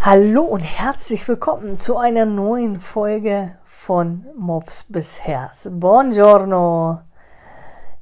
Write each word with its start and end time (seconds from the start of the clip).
Hallo 0.00 0.42
und 0.42 0.60
herzlich 0.60 1.26
willkommen 1.26 1.76
zu 1.76 1.98
einer 1.98 2.24
neuen 2.24 2.78
Folge 2.78 3.58
von 3.64 4.26
Mops 4.36 4.84
bis 4.84 5.22
Herz. 5.22 5.68
Buongiorno. 5.70 7.00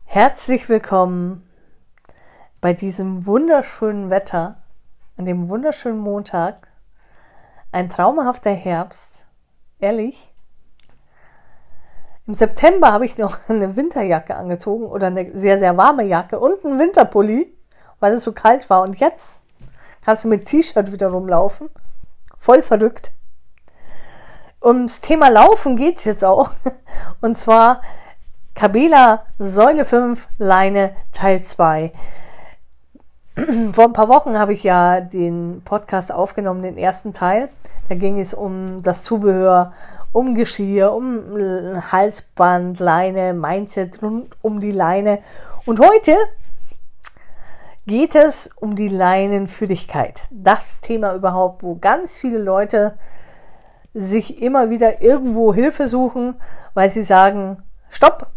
Herzlich 0.04 0.68
willkommen 0.68 1.48
bei 2.60 2.74
diesem 2.74 3.24
wunderschönen 3.26 4.10
Wetter, 4.10 4.62
an 5.16 5.24
dem 5.24 5.48
wunderschönen 5.48 5.98
Montag. 5.98 6.68
Ein 7.72 7.88
traumhafter 7.88 8.52
Herbst. 8.52 9.24
Ehrlich. 9.80 10.30
Im 12.26 12.34
September 12.34 12.92
habe 12.92 13.06
ich 13.06 13.16
noch 13.16 13.38
eine 13.48 13.74
Winterjacke 13.74 14.36
angezogen 14.36 14.84
oder 14.84 15.06
eine 15.06 15.36
sehr, 15.36 15.58
sehr 15.58 15.78
warme 15.78 16.04
Jacke 16.04 16.38
und 16.38 16.62
einen 16.62 16.78
Winterpulli, 16.78 17.56
weil 18.00 18.12
es 18.12 18.22
so 18.22 18.32
kalt 18.32 18.68
war. 18.68 18.82
Und 18.82 19.00
jetzt 19.00 19.44
kannst 20.04 20.24
du 20.24 20.28
mit 20.28 20.44
T-Shirt 20.44 20.92
wieder 20.92 21.08
rumlaufen 21.08 21.70
voll 22.46 22.62
verrückt. 22.62 23.10
Ums 24.62 25.00
Thema 25.00 25.28
Laufen 25.28 25.76
geht 25.76 25.96
es 25.96 26.04
jetzt 26.04 26.24
auch. 26.24 26.50
Und 27.20 27.36
zwar 27.36 27.82
Kabela 28.54 29.24
Säule 29.40 29.84
5 29.84 30.28
Leine 30.38 30.94
Teil 31.12 31.42
2. 31.42 31.92
Vor 33.72 33.84
ein 33.84 33.92
paar 33.92 34.08
Wochen 34.08 34.38
habe 34.38 34.52
ich 34.52 34.62
ja 34.62 35.00
den 35.00 35.60
Podcast 35.64 36.12
aufgenommen, 36.12 36.62
den 36.62 36.78
ersten 36.78 37.12
Teil. 37.12 37.48
Da 37.88 37.96
ging 37.96 38.20
es 38.20 38.32
um 38.32 38.80
das 38.84 39.02
Zubehör, 39.02 39.72
um 40.12 40.36
Geschirr, 40.36 40.92
um 40.92 41.36
Halsband, 41.90 42.78
Leine, 42.78 43.34
Mindset 43.34 44.00
rund 44.02 44.36
um 44.40 44.60
die 44.60 44.70
Leine. 44.70 45.18
Und 45.64 45.80
heute 45.80 46.16
geht 47.86 48.14
es 48.14 48.50
um 48.56 48.74
die 48.74 48.88
Leinenführigkeit. 48.88 50.22
Das 50.30 50.80
Thema 50.80 51.14
überhaupt, 51.14 51.62
wo 51.62 51.76
ganz 51.76 52.18
viele 52.18 52.38
Leute 52.38 52.98
sich 53.94 54.42
immer 54.42 54.70
wieder 54.70 55.00
irgendwo 55.02 55.54
Hilfe 55.54 55.88
suchen, 55.88 56.36
weil 56.74 56.90
sie 56.90 57.02
sagen, 57.02 57.62
stopp, 57.88 58.30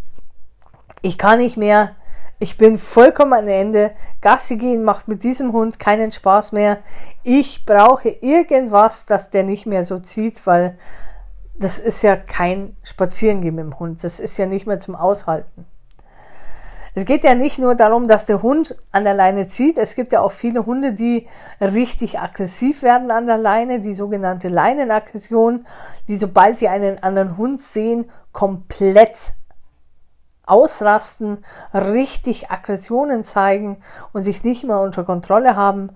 ich 1.02 1.18
kann 1.18 1.40
nicht 1.40 1.58
mehr, 1.58 1.96
ich 2.38 2.58
bin 2.58 2.78
vollkommen 2.78 3.34
am 3.34 3.48
Ende, 3.48 3.92
Gassi 4.22 4.58
gehen 4.58 4.84
macht 4.84 5.08
mit 5.08 5.24
diesem 5.24 5.52
Hund 5.52 5.80
keinen 5.80 6.12
Spaß 6.12 6.52
mehr, 6.54 6.78
ich 7.24 7.66
brauche 7.66 8.10
irgendwas, 8.10 9.06
dass 9.06 9.30
der 9.30 9.44
nicht 9.44 9.66
mehr 9.66 9.84
so 9.84 10.00
zieht, 10.00 10.46
weil 10.46 10.78
das 11.56 11.78
ist 11.80 12.04
ja 12.04 12.16
kein 12.16 12.78
Spazierengehen 12.84 13.56
mit 13.56 13.66
dem 13.66 13.80
Hund, 13.80 14.04
das 14.04 14.22
ist 14.22 14.38
ja 14.38 14.46
nicht 14.46 14.66
mehr 14.66 14.80
zum 14.80 14.96
Aushalten. 14.96 15.66
Es 17.00 17.06
geht 17.06 17.24
ja 17.24 17.34
nicht 17.34 17.60
nur 17.60 17.76
darum, 17.76 18.10
dass 18.10 18.26
der 18.26 18.44
Hund 18.44 18.76
an 18.92 19.06
der 19.06 19.14
Leine 19.14 19.48
zieht. 19.48 19.78
Es 19.78 19.96
gibt 19.96 20.12
ja 20.12 20.20
auch 20.20 20.34
viele 20.34 20.66
Hunde, 20.66 20.92
die 20.92 21.30
richtig 21.62 22.20
aggressiv 22.20 22.84
werden 22.84 23.10
an 23.10 23.26
der 23.26 23.38
Leine, 23.38 23.80
die 23.80 23.94
sogenannte 23.94 24.50
Leinenaggression, 24.50 25.66
die 26.10 26.18
sobald 26.18 26.60
die 26.60 26.68
einen 26.68 27.02
anderen 27.02 27.38
Hund 27.38 27.62
sehen, 27.62 28.12
komplett 28.34 29.18
ausrasten, 30.46 31.46
richtig 31.74 32.52
Aggressionen 32.52 33.24
zeigen 33.24 33.78
und 34.12 34.24
sich 34.24 34.44
nicht 34.44 34.66
mehr 34.66 34.82
unter 34.82 35.06
Kontrolle 35.06 35.56
haben. 35.56 35.92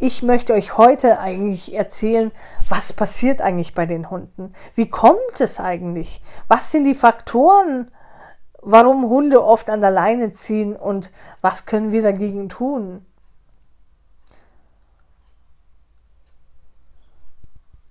Ich 0.00 0.24
möchte 0.24 0.54
euch 0.54 0.76
heute 0.76 1.20
eigentlich 1.20 1.72
erzählen, 1.72 2.32
was 2.68 2.92
passiert 2.92 3.40
eigentlich 3.40 3.74
bei 3.74 3.86
den 3.86 4.10
Hunden? 4.10 4.54
Wie 4.74 4.90
kommt 4.90 5.38
es 5.38 5.60
eigentlich? 5.60 6.20
Was 6.48 6.72
sind 6.72 6.82
die 6.82 6.96
Faktoren, 6.96 7.92
warum 8.70 9.08
Hunde 9.08 9.42
oft 9.42 9.70
an 9.70 9.80
der 9.80 9.90
Leine 9.90 10.30
ziehen 10.30 10.76
und 10.76 11.10
was 11.40 11.64
können 11.64 11.90
wir 11.90 12.02
dagegen 12.02 12.50
tun. 12.50 13.06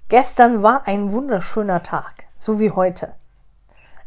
Gestern 0.07 0.61
war 0.61 0.87
ein 0.87 1.11
wunderschöner 1.11 1.81
Tag, 1.81 2.25
so 2.37 2.59
wie 2.59 2.69
heute. 2.69 3.15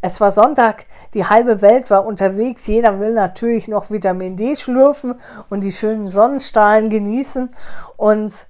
Es 0.01 0.21
war 0.21 0.31
Sonntag, 0.31 0.87
die 1.13 1.25
halbe 1.25 1.61
Welt 1.61 1.91
war 1.91 2.07
unterwegs, 2.07 2.69
jeder 2.69 3.01
will 3.01 3.15
natürlich 3.15 3.67
noch 3.67 3.91
Vitamin 3.91 4.37
D 4.37 4.55
schlürfen 4.55 5.17
und 5.51 5.63
die 5.63 5.73
schönen 5.73 6.09
Sonnenstrahlen 6.09 6.89
genießen. 6.89 7.51
Und 7.97 8.47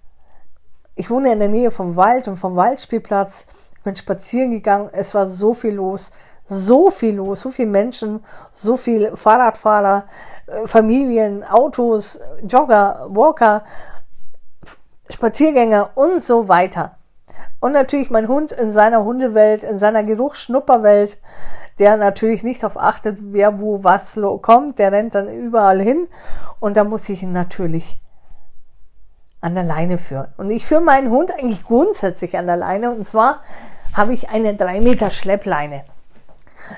ich 0.94 1.08
wohne 1.08 1.32
in 1.32 1.38
der 1.38 1.48
Nähe 1.48 1.70
vom 1.70 1.96
Wald 1.96 2.28
und 2.28 2.36
vom 2.36 2.54
Waldspielplatz, 2.54 3.46
ich 3.78 3.82
bin 3.82 3.96
spazieren 3.96 4.50
gegangen, 4.50 4.90
es 4.92 5.14
war 5.14 5.26
so 5.26 5.54
viel 5.54 5.74
los, 5.74 6.12
so 6.50 6.90
viel 6.90 7.14
los, 7.14 7.40
so 7.40 7.50
viele 7.50 7.70
Menschen, 7.70 8.24
so 8.52 8.76
viel 8.76 9.16
Fahrradfahrer, 9.16 10.04
äh, 10.46 10.66
Familien, 10.66 11.44
Autos, 11.44 12.18
Jogger, 12.42 13.06
Walker, 13.08 13.62
Spaziergänger 15.08 15.90
und 15.94 16.22
so 16.22 16.48
weiter. 16.48 16.96
Und 17.60 17.72
natürlich 17.72 18.10
mein 18.10 18.26
Hund 18.26 18.52
in 18.52 18.72
seiner 18.72 19.04
Hundewelt, 19.04 19.64
in 19.64 19.78
seiner 19.78 20.02
Geruchsschnupperwelt, 20.02 21.18
der 21.78 21.96
natürlich 21.96 22.42
nicht 22.42 22.62
darauf 22.62 22.78
achtet, 22.78 23.18
wer 23.20 23.60
wo 23.60 23.84
was 23.84 24.18
kommt, 24.42 24.78
der 24.78 24.92
rennt 24.92 25.14
dann 25.14 25.32
überall 25.32 25.80
hin 25.80 26.08
und 26.58 26.76
da 26.76 26.84
muss 26.84 27.08
ich 27.08 27.22
ihn 27.22 27.32
natürlich 27.32 28.00
an 29.40 29.54
der 29.54 29.64
Leine 29.64 29.98
führen. 29.98 30.28
Und 30.36 30.50
ich 30.50 30.66
führe 30.66 30.82
meinen 30.82 31.10
Hund 31.10 31.32
eigentlich 31.32 31.64
grundsätzlich 31.64 32.36
an 32.36 32.46
der 32.46 32.56
Leine 32.56 32.90
und 32.90 33.04
zwar 33.04 33.40
habe 33.94 34.12
ich 34.14 34.30
eine 34.30 34.54
3 34.54 34.80
Meter 34.80 35.10
Schleppleine. 35.10 35.84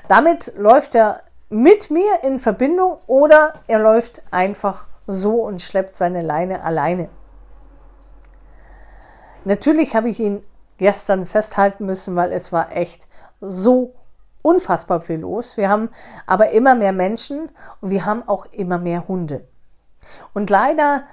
Damit 0.07 0.53
läuft 0.57 0.95
er 0.95 1.23
mit 1.49 1.91
mir 1.91 2.23
in 2.23 2.39
Verbindung 2.39 2.97
oder 3.07 3.53
er 3.67 3.79
läuft 3.79 4.21
einfach 4.31 4.87
so 5.05 5.43
und 5.43 5.61
schleppt 5.61 5.95
seine 5.95 6.21
Leine 6.21 6.63
alleine. 6.63 7.09
Natürlich 9.45 9.95
habe 9.95 10.09
ich 10.09 10.19
ihn 10.19 10.41
gestern 10.77 11.27
festhalten 11.27 11.85
müssen, 11.85 12.15
weil 12.15 12.31
es 12.31 12.51
war 12.51 12.75
echt 12.75 13.07
so 13.41 13.93
unfassbar 14.41 15.01
viel 15.01 15.19
los. 15.19 15.57
Wir 15.57 15.69
haben 15.69 15.89
aber 16.25 16.51
immer 16.51 16.75
mehr 16.75 16.93
Menschen 16.93 17.49
und 17.81 17.89
wir 17.89 18.05
haben 18.05 18.27
auch 18.27 18.45
immer 18.51 18.77
mehr 18.77 19.07
Hunde. 19.07 19.45
Und 20.33 20.49
leider, 20.49 21.03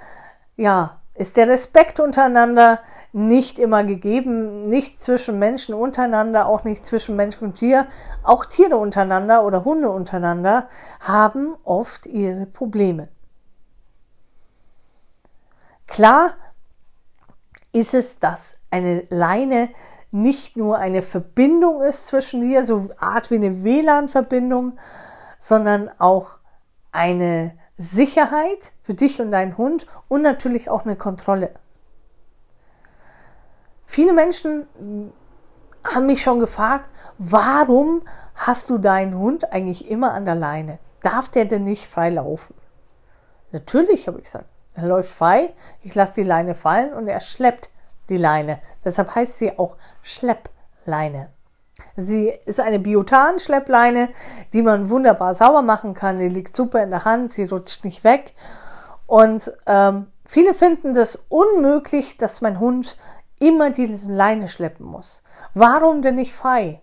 ja, 0.56 1.00
ist 1.14 1.36
der 1.36 1.48
Respekt 1.48 2.00
untereinander 2.00 2.80
nicht 3.12 3.58
immer 3.58 3.84
gegeben, 3.84 4.68
nicht 4.68 4.98
zwischen 4.98 5.38
Menschen 5.38 5.74
untereinander, 5.74 6.46
auch 6.46 6.64
nicht 6.64 6.84
zwischen 6.84 7.16
Mensch 7.16 7.40
und 7.40 7.56
Tier. 7.56 7.86
Auch 8.22 8.46
Tiere 8.46 8.76
untereinander 8.76 9.44
oder 9.44 9.64
Hunde 9.64 9.90
untereinander 9.90 10.68
haben 11.00 11.56
oft 11.64 12.06
ihre 12.06 12.46
Probleme. 12.46 13.08
Klar 15.86 16.36
ist 17.72 17.94
es, 17.94 18.18
dass 18.20 18.58
eine 18.70 19.04
Leine 19.10 19.70
nicht 20.12 20.56
nur 20.56 20.78
eine 20.78 21.02
Verbindung 21.02 21.82
ist 21.82 22.06
zwischen 22.06 22.40
dir, 22.42 22.64
so 22.64 22.90
Art 22.98 23.30
wie 23.30 23.36
eine 23.36 23.62
WLAN-Verbindung, 23.62 24.78
sondern 25.38 25.88
auch 25.98 26.36
eine 26.92 27.56
Sicherheit 27.76 28.72
für 28.82 28.94
dich 28.94 29.20
und 29.20 29.32
deinen 29.32 29.56
Hund 29.56 29.86
und 30.08 30.22
natürlich 30.22 30.68
auch 30.68 30.84
eine 30.84 30.96
Kontrolle. 30.96 31.54
Viele 33.90 34.12
Menschen 34.12 34.68
haben 35.82 36.06
mich 36.06 36.22
schon 36.22 36.38
gefragt, 36.38 36.88
warum 37.18 38.02
hast 38.36 38.70
du 38.70 38.78
deinen 38.78 39.18
Hund 39.18 39.52
eigentlich 39.52 39.90
immer 39.90 40.14
an 40.14 40.24
der 40.24 40.36
Leine? 40.36 40.78
Darf 41.02 41.28
der 41.28 41.44
denn 41.44 41.64
nicht 41.64 41.88
frei 41.88 42.10
laufen? 42.10 42.54
Natürlich, 43.50 44.06
habe 44.06 44.18
ich 44.18 44.26
gesagt. 44.26 44.48
Er 44.74 44.86
läuft 44.86 45.10
frei, 45.10 45.52
ich 45.82 45.92
lasse 45.96 46.14
die 46.14 46.22
Leine 46.22 46.54
fallen 46.54 46.92
und 46.92 47.08
er 47.08 47.18
schleppt 47.18 47.68
die 48.10 48.16
Leine. 48.16 48.60
Deshalb 48.84 49.12
heißt 49.12 49.38
sie 49.38 49.58
auch 49.58 49.76
Schleppleine. 50.04 51.30
Sie 51.96 52.28
ist 52.44 52.60
eine 52.60 52.78
Biotan-Schleppleine, 52.78 54.10
die 54.52 54.62
man 54.62 54.88
wunderbar 54.88 55.34
sauber 55.34 55.62
machen 55.62 55.94
kann. 55.94 56.18
Die 56.18 56.28
liegt 56.28 56.54
super 56.54 56.80
in 56.80 56.90
der 56.90 57.04
Hand, 57.04 57.32
sie 57.32 57.42
rutscht 57.42 57.84
nicht 57.84 58.04
weg. 58.04 58.34
Und 59.08 59.50
ähm, 59.66 60.06
viele 60.26 60.54
finden 60.54 60.94
das 60.94 61.24
unmöglich, 61.28 62.18
dass 62.18 62.40
mein 62.40 62.60
Hund 62.60 62.96
immer 63.40 63.70
diese 63.70 64.12
Leine 64.12 64.46
schleppen 64.48 64.86
muss. 64.86 65.24
Warum 65.54 66.02
denn 66.02 66.14
nicht 66.14 66.34
frei? 66.34 66.80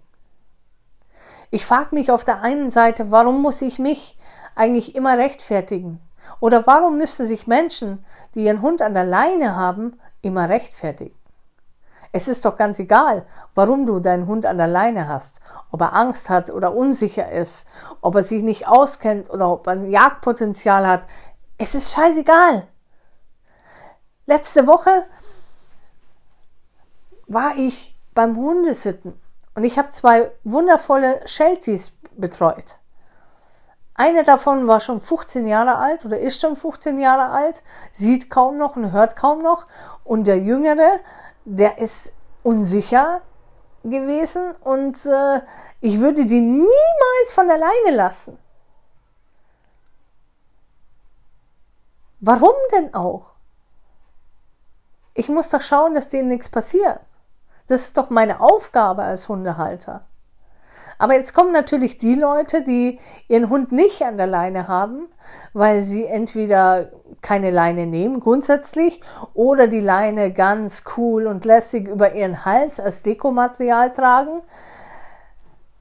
Ich 1.49 1.65
frage 1.65 1.95
mich 1.95 2.11
auf 2.11 2.25
der 2.25 2.41
einen 2.41 2.71
Seite, 2.71 3.09
warum 3.09 3.41
muss 3.41 3.61
ich 3.61 3.79
mich 3.79 4.17
eigentlich 4.55 4.95
immer 4.95 5.17
rechtfertigen? 5.17 6.01
Oder 6.41 6.67
warum 6.67 6.97
müssten 6.97 7.25
sich 7.25 7.47
Menschen, 7.47 8.05
die 8.35 8.43
ihren 8.43 8.61
Hund 8.61 8.81
an 8.81 8.93
der 8.93 9.05
Leine 9.05 9.55
haben, 9.55 9.97
immer 10.21 10.49
rechtfertigen? 10.49 11.15
Es 12.11 12.27
ist 12.27 12.45
doch 12.45 12.57
ganz 12.57 12.79
egal, 12.79 13.25
warum 13.53 13.85
du 13.85 13.99
deinen 13.99 14.27
Hund 14.27 14.45
an 14.45 14.57
der 14.57 14.67
Leine 14.67 15.07
hast. 15.07 15.39
Ob 15.71 15.81
er 15.81 15.93
Angst 15.93 16.29
hat 16.29 16.49
oder 16.49 16.73
unsicher 16.73 17.31
ist, 17.31 17.67
ob 18.01 18.15
er 18.15 18.23
sich 18.23 18.41
nicht 18.41 18.67
auskennt 18.67 19.29
oder 19.29 19.51
ob 19.51 19.67
er 19.67 19.73
ein 19.73 19.91
Jagdpotenzial 19.91 20.87
hat. 20.87 21.03
Es 21.57 21.75
ist 21.75 21.93
scheißegal. 21.93 22.67
Letzte 24.25 24.67
Woche 24.67 25.05
war 27.27 27.57
ich 27.57 27.95
beim 28.13 28.35
Hundesitten 28.35 29.19
und 29.55 29.63
ich 29.63 29.77
habe 29.77 29.91
zwei 29.91 30.31
wundervolle 30.43 31.21
Shelties 31.27 31.93
betreut. 32.13 32.79
Eine 33.93 34.23
davon 34.23 34.67
war 34.67 34.79
schon 34.79 34.99
15 34.99 35.47
Jahre 35.47 35.75
alt 35.77 36.05
oder 36.05 36.19
ist 36.19 36.39
schon 36.39 36.55
15 36.55 36.99
Jahre 36.99 37.31
alt, 37.31 37.63
sieht 37.91 38.29
kaum 38.29 38.57
noch 38.57 38.75
und 38.75 38.91
hört 38.91 39.15
kaum 39.15 39.41
noch. 39.41 39.65
Und 40.03 40.27
der 40.27 40.37
Jüngere, 40.37 40.99
der 41.45 41.79
ist 41.79 42.13
unsicher 42.43 43.21
gewesen 43.83 44.55
und 44.61 45.03
äh, 45.05 45.41
ich 45.81 45.99
würde 45.99 46.25
die 46.25 46.39
niemals 46.39 47.33
von 47.33 47.49
alleine 47.49 47.95
lassen. 47.95 48.37
Warum 52.19 52.53
denn 52.71 52.93
auch? 52.93 53.31
Ich 55.15 55.29
muss 55.29 55.49
doch 55.49 55.61
schauen, 55.61 55.95
dass 55.95 56.09
denen 56.09 56.29
nichts 56.29 56.49
passiert. 56.49 56.99
Das 57.67 57.81
ist 57.81 57.97
doch 57.97 58.09
meine 58.09 58.39
Aufgabe 58.39 59.03
als 59.03 59.29
Hundehalter. 59.29 60.05
Aber 60.99 61.13
jetzt 61.13 61.33
kommen 61.33 61.51
natürlich 61.51 61.97
die 61.97 62.15
Leute, 62.15 62.63
die 62.63 62.99
ihren 63.27 63.49
Hund 63.49 63.71
nicht 63.71 64.01
an 64.01 64.17
der 64.17 64.25
Leine 64.25 64.67
haben, 64.67 65.07
weil 65.53 65.83
sie 65.83 66.05
entweder 66.05 66.89
keine 67.21 67.51
Leine 67.51 67.85
nehmen 67.85 68.19
grundsätzlich 68.19 69.01
oder 69.33 69.67
die 69.67 69.79
Leine 69.79 70.33
ganz 70.33 70.85
cool 70.97 71.27
und 71.27 71.45
lässig 71.45 71.87
über 71.87 72.13
ihren 72.13 72.45
Hals 72.45 72.79
als 72.79 73.03
Dekomaterial 73.03 73.91
tragen 73.91 74.41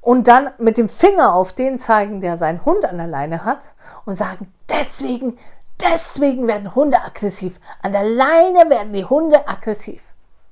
und 0.01 0.29
dann 0.29 0.51
mit 0.59 0.77
dem 0.77 0.89
Finger 0.89 1.35
auf 1.35 1.53
den 1.53 1.79
zeigen, 1.79 2.21
der 2.21 2.37
seinen 2.37 2.65
Hund 2.65 2.85
an 2.85 2.99
der 2.99 3.07
Leine 3.07 3.45
hat 3.45 3.61
und 4.05 4.17
sagen, 4.17 4.53
deswegen, 4.69 5.39
deswegen 5.83 6.47
werden 6.47 6.75
Hunde 6.75 6.99
aggressiv. 7.03 7.59
An 7.83 7.93
der 7.93 8.05
Leine 8.05 8.69
werden 8.69 8.93
die 8.93 9.05
Hunde 9.05 9.49
aggressiv. 9.49 10.03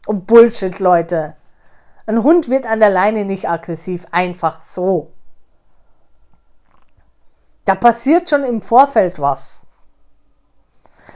Und 0.07 0.27
Bullshit, 0.27 0.79
Leute. 0.81 1.37
Ein 2.07 2.23
Hund 2.23 2.51
wird 2.51 2.67
an 2.67 2.81
der 2.81 2.91
Leine 2.91 3.25
nicht 3.25 3.49
aggressiv, 3.49 4.07
einfach 4.11 4.61
so. 4.61 5.13
Da 7.65 7.75
passiert 7.75 8.29
schon 8.29 8.45
im 8.45 8.61
Vorfeld 8.61 9.19
was. 9.19 9.67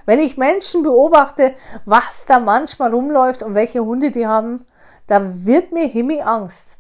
Wenn 0.07 0.21
ich 0.21 0.39
Menschen 0.39 0.83
beobachte, 0.83 1.55
was 1.85 2.25
da 2.25 2.39
manchmal 2.39 2.95
rumläuft 2.95 3.43
und 3.43 3.55
welche 3.55 3.85
Hunde 3.85 4.11
die 4.11 4.27
haben, 4.27 4.67
da 5.07 5.21
wird 5.45 5.73
mir 5.73 5.87
Himmel 5.87 6.23
Angst. 6.23 6.79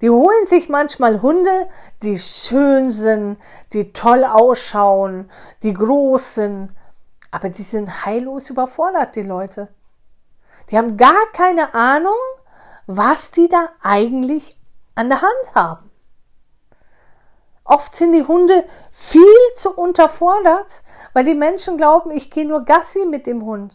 Die 0.00 0.10
holen 0.10 0.46
sich 0.46 0.68
manchmal 0.68 1.22
Hunde, 1.22 1.68
die 2.02 2.18
schön 2.18 2.90
sind, 2.90 3.38
die 3.72 3.92
toll 3.92 4.24
ausschauen, 4.24 5.30
die 5.62 5.74
groß 5.74 6.34
sind, 6.34 6.70
aber 7.30 7.48
die 7.48 7.62
sind 7.62 8.04
heillos 8.04 8.50
überfordert, 8.50 9.16
die 9.16 9.22
Leute. 9.22 9.68
Die 10.70 10.76
haben 10.76 10.96
gar 10.96 11.26
keine 11.32 11.74
Ahnung, 11.74 12.18
was 12.86 13.30
die 13.30 13.48
da 13.48 13.68
eigentlich 13.82 14.58
an 14.94 15.08
der 15.08 15.22
Hand 15.22 15.54
haben. 15.54 15.90
Oft 17.64 17.94
sind 17.94 18.12
die 18.12 18.24
Hunde 18.24 18.64
viel 18.90 19.22
zu 19.56 19.70
unterfordert, 19.76 20.82
weil 21.12 21.24
die 21.24 21.34
Menschen 21.34 21.76
glauben, 21.76 22.10
ich 22.10 22.30
gehe 22.30 22.46
nur 22.46 22.64
Gassi 22.64 23.04
mit 23.04 23.26
dem 23.26 23.44
Hund. 23.44 23.74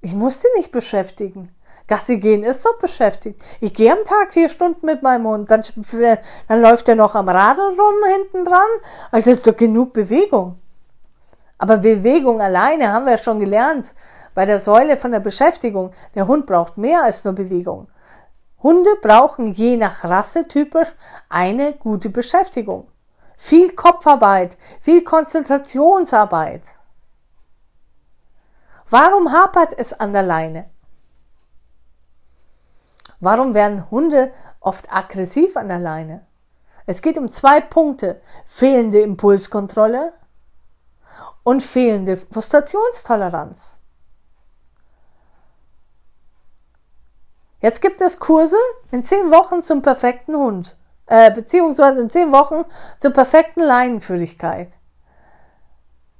Ich 0.00 0.14
muss 0.14 0.40
den 0.40 0.50
nicht 0.56 0.72
beschäftigen. 0.72 1.54
Gassi 1.86 2.18
gehen 2.18 2.42
ist 2.42 2.64
doch 2.64 2.78
beschäftigt. 2.78 3.42
Ich 3.60 3.74
gehe 3.74 3.92
am 3.92 4.04
Tag 4.04 4.32
vier 4.32 4.48
Stunden 4.48 4.86
mit 4.86 5.02
meinem 5.02 5.26
Hund, 5.26 5.50
dann, 5.50 5.62
dann 6.48 6.60
läuft 6.62 6.88
er 6.88 6.94
noch 6.94 7.14
am 7.14 7.28
Radl 7.28 7.60
rum 7.60 7.94
hinten 8.16 8.44
dran. 8.44 8.70
Also 9.10 9.28
das 9.28 9.38
ist 9.38 9.46
doch 9.46 9.56
genug 9.56 9.92
Bewegung. 9.92 10.58
Aber 11.60 11.76
Bewegung 11.76 12.40
alleine 12.40 12.90
haben 12.90 13.04
wir 13.04 13.18
schon 13.18 13.38
gelernt 13.38 13.94
bei 14.34 14.46
der 14.46 14.60
Säule 14.60 14.96
von 14.96 15.12
der 15.12 15.20
Beschäftigung. 15.20 15.92
Der 16.14 16.26
Hund 16.26 16.46
braucht 16.46 16.78
mehr 16.78 17.04
als 17.04 17.22
nur 17.22 17.34
Bewegung. 17.34 17.88
Hunde 18.62 18.88
brauchen 19.02 19.52
je 19.52 19.76
nach 19.76 20.02
Rasse 20.02 20.48
typisch 20.48 20.88
eine 21.28 21.74
gute 21.74 22.08
Beschäftigung. 22.08 22.88
Viel 23.36 23.72
Kopfarbeit, 23.72 24.56
viel 24.80 25.04
Konzentrationsarbeit. 25.04 26.62
Warum 28.88 29.30
hapert 29.30 29.74
es 29.76 29.92
an 29.92 30.14
der 30.14 30.22
Leine? 30.22 30.70
Warum 33.20 33.52
werden 33.52 33.90
Hunde 33.90 34.32
oft 34.60 34.90
aggressiv 34.90 35.58
an 35.58 35.68
der 35.68 35.78
Leine? 35.78 36.24
Es 36.86 37.02
geht 37.02 37.18
um 37.18 37.30
zwei 37.30 37.60
Punkte. 37.60 38.22
Fehlende 38.46 39.02
Impulskontrolle 39.02 40.14
und 41.50 41.64
fehlende 41.64 42.16
Frustrationstoleranz. 42.16 43.82
Jetzt 47.60 47.80
gibt 47.82 48.00
es 48.00 48.20
Kurse 48.20 48.56
in 48.92 49.02
zehn 49.02 49.32
Wochen 49.32 49.60
zum 49.60 49.82
perfekten 49.82 50.36
Hund, 50.36 50.76
äh, 51.06 51.32
beziehungsweise 51.32 52.02
in 52.02 52.08
zehn 52.08 52.30
Wochen 52.30 52.64
zur 53.00 53.10
perfekten 53.10 53.64
Leinenführigkeit. 53.64 54.68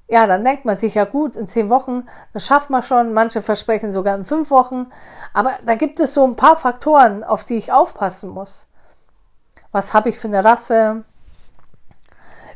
Ja, 0.08 0.26
dann 0.26 0.44
denkt 0.44 0.64
man 0.64 0.76
sich 0.76 0.96
ja 0.96 1.04
gut, 1.04 1.36
in 1.36 1.46
zehn 1.46 1.70
Wochen, 1.70 2.08
das 2.32 2.44
schafft 2.44 2.68
man 2.68 2.82
schon. 2.82 3.12
Manche 3.12 3.40
versprechen 3.40 3.92
sogar 3.92 4.16
in 4.16 4.24
fünf 4.24 4.50
Wochen. 4.50 4.90
Aber 5.32 5.52
da 5.64 5.76
gibt 5.76 6.00
es 6.00 6.12
so 6.12 6.24
ein 6.24 6.34
paar 6.34 6.56
Faktoren, 6.56 7.22
auf 7.22 7.44
die 7.44 7.56
ich 7.56 7.72
aufpassen 7.72 8.30
muss. 8.30 8.66
Was 9.70 9.94
habe 9.94 10.08
ich 10.08 10.18
für 10.18 10.26
eine 10.26 10.42
Rasse? 10.42 11.04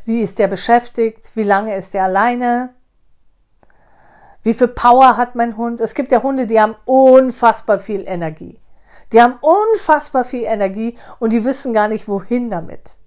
Wie 0.05 0.21
ist 0.21 0.39
der 0.39 0.47
beschäftigt? 0.47 1.31
Wie 1.33 1.43
lange 1.43 1.75
ist 1.75 1.93
der 1.93 2.03
alleine? 2.03 2.73
Wie 4.43 4.53
viel 4.53 4.67
Power 4.67 5.17
hat 5.17 5.33
mein 5.33 5.57
Hund? 5.57 5.81
Es 5.81 5.95
gibt 5.95 6.11
ja 6.11 6.21
Hunde, 6.21 6.45
die 6.45 6.61
haben 6.61 6.75
unfassbar 6.85 7.79
viel 7.79 8.03
Energie. 8.07 8.61
Die 9.11 9.21
haben 9.21 9.39
unfassbar 9.41 10.23
viel 10.23 10.43
Energie 10.43 10.97
und 11.19 11.33
die 11.33 11.43
wissen 11.43 11.73
gar 11.73 11.87
nicht, 11.87 12.07
wohin 12.07 12.51
damit. 12.51 12.97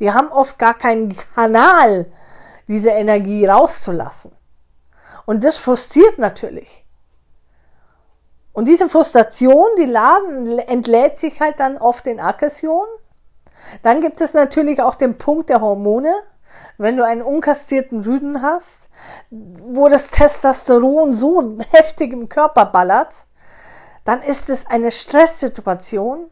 Die 0.00 0.10
haben 0.10 0.32
oft 0.32 0.58
gar 0.58 0.74
keinen 0.74 1.14
Kanal, 1.34 2.10
diese 2.68 2.90
Energie 2.90 3.44
rauszulassen. 3.44 4.32
Und 5.26 5.44
das 5.44 5.58
frustriert 5.58 6.18
natürlich. 6.18 6.86
Und 8.52 8.68
diese 8.68 8.88
Frustration, 8.88 9.66
die 9.78 9.86
laden, 9.86 10.58
entlädt 10.58 11.18
sich 11.18 11.40
halt 11.40 11.60
dann 11.60 11.78
oft 11.78 12.06
in 12.06 12.20
Aggression 12.20 12.86
dann 13.82 14.00
gibt 14.00 14.20
es 14.20 14.34
natürlich 14.34 14.82
auch 14.82 14.94
den 14.94 15.18
Punkt 15.18 15.50
der 15.50 15.60
Hormone. 15.60 16.12
Wenn 16.78 16.96
du 16.96 17.04
einen 17.04 17.22
unkastierten 17.22 18.02
Rüden 18.02 18.42
hast, 18.42 18.88
wo 19.30 19.88
das 19.88 20.08
Testosteron 20.08 21.14
so 21.14 21.58
heftig 21.70 22.12
im 22.12 22.28
Körper 22.28 22.66
ballert, 22.66 23.26
dann 24.04 24.22
ist 24.22 24.50
es 24.50 24.66
eine 24.66 24.90
Stresssituation. 24.90 26.30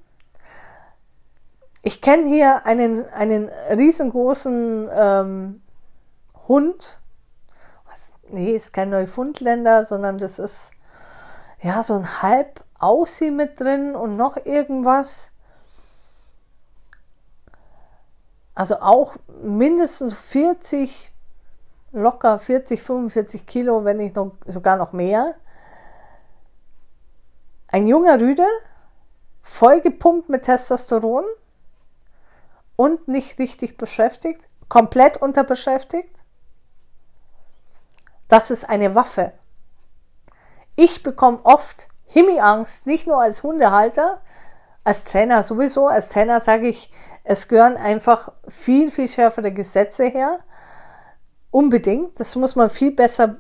Ich 1.83 2.03
kenne 2.03 2.27
hier 2.29 2.67
einen, 2.67 3.09
einen 3.11 3.49
riesengroßen 3.49 4.91
ähm, 4.93 5.63
Hund. 6.49 7.01
Was, 7.87 8.11
nee, 8.31 8.53
ist 8.57 8.73
kein 8.73 8.91
Neufundländer, 8.91 9.85
sondern 9.87 10.19
das 10.19 10.39
ist 10.39 10.73
ja 11.63 11.83
so 11.83 11.95
ein 11.95 12.23
halb 12.23 12.65
Aussie 12.79 13.31
mit 13.31 13.61
drin 13.61 13.95
und 13.95 14.17
noch 14.17 14.37
irgendwas. 14.45 15.33
Also 18.55 18.81
auch 18.81 19.17
mindestens 19.43 20.13
40, 20.15 21.13
locker 21.93 22.39
40, 22.39 22.83
45 22.83 23.47
Kilo, 23.47 23.85
wenn 23.85 23.99
nicht 23.99 24.17
noch, 24.17 24.33
sogar 24.47 24.77
noch 24.77 24.93
mehr. 24.93 25.35
Ein 27.69 27.87
junger 27.87 28.21
Rüde, 28.21 28.47
vollgepumpt 29.43 30.29
mit 30.29 30.45
Testosteron 30.45 31.25
und 32.77 33.09
nicht 33.09 33.39
richtig 33.39 33.77
beschäftigt, 33.77 34.41
komplett 34.69 35.17
unterbeschäftigt. 35.17 36.15
Das 38.29 38.51
ist 38.51 38.69
eine 38.69 38.95
Waffe. 38.95 39.33
Ich 40.77 41.03
bekomme 41.03 41.41
oft 41.45 41.89
Himmelangst, 42.07 42.87
nicht 42.87 43.07
nur 43.07 43.21
als 43.21 43.43
Hundehalter, 43.43 44.21
als 44.83 45.05
Trainer 45.05 45.43
sowieso. 45.43 45.89
Als 45.89 46.09
Trainer 46.09 46.41
sage 46.41 46.69
ich, 46.69 46.93
es 47.25 47.49
gehören 47.49 47.77
einfach 47.77 48.33
viel, 48.49 48.91
viel 48.91 49.09
schärfere 49.09 49.53
Gesetze 49.53 50.05
her. 50.05 50.41
Unbedingt. 51.51 52.19
Das 52.19 52.37
muss 52.37 52.57
man 52.57 52.71
viel 52.71 52.93
besser 52.93 53.37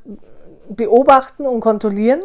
beobachten 0.68 1.46
und 1.46 1.60
kontrollieren. 1.60 2.22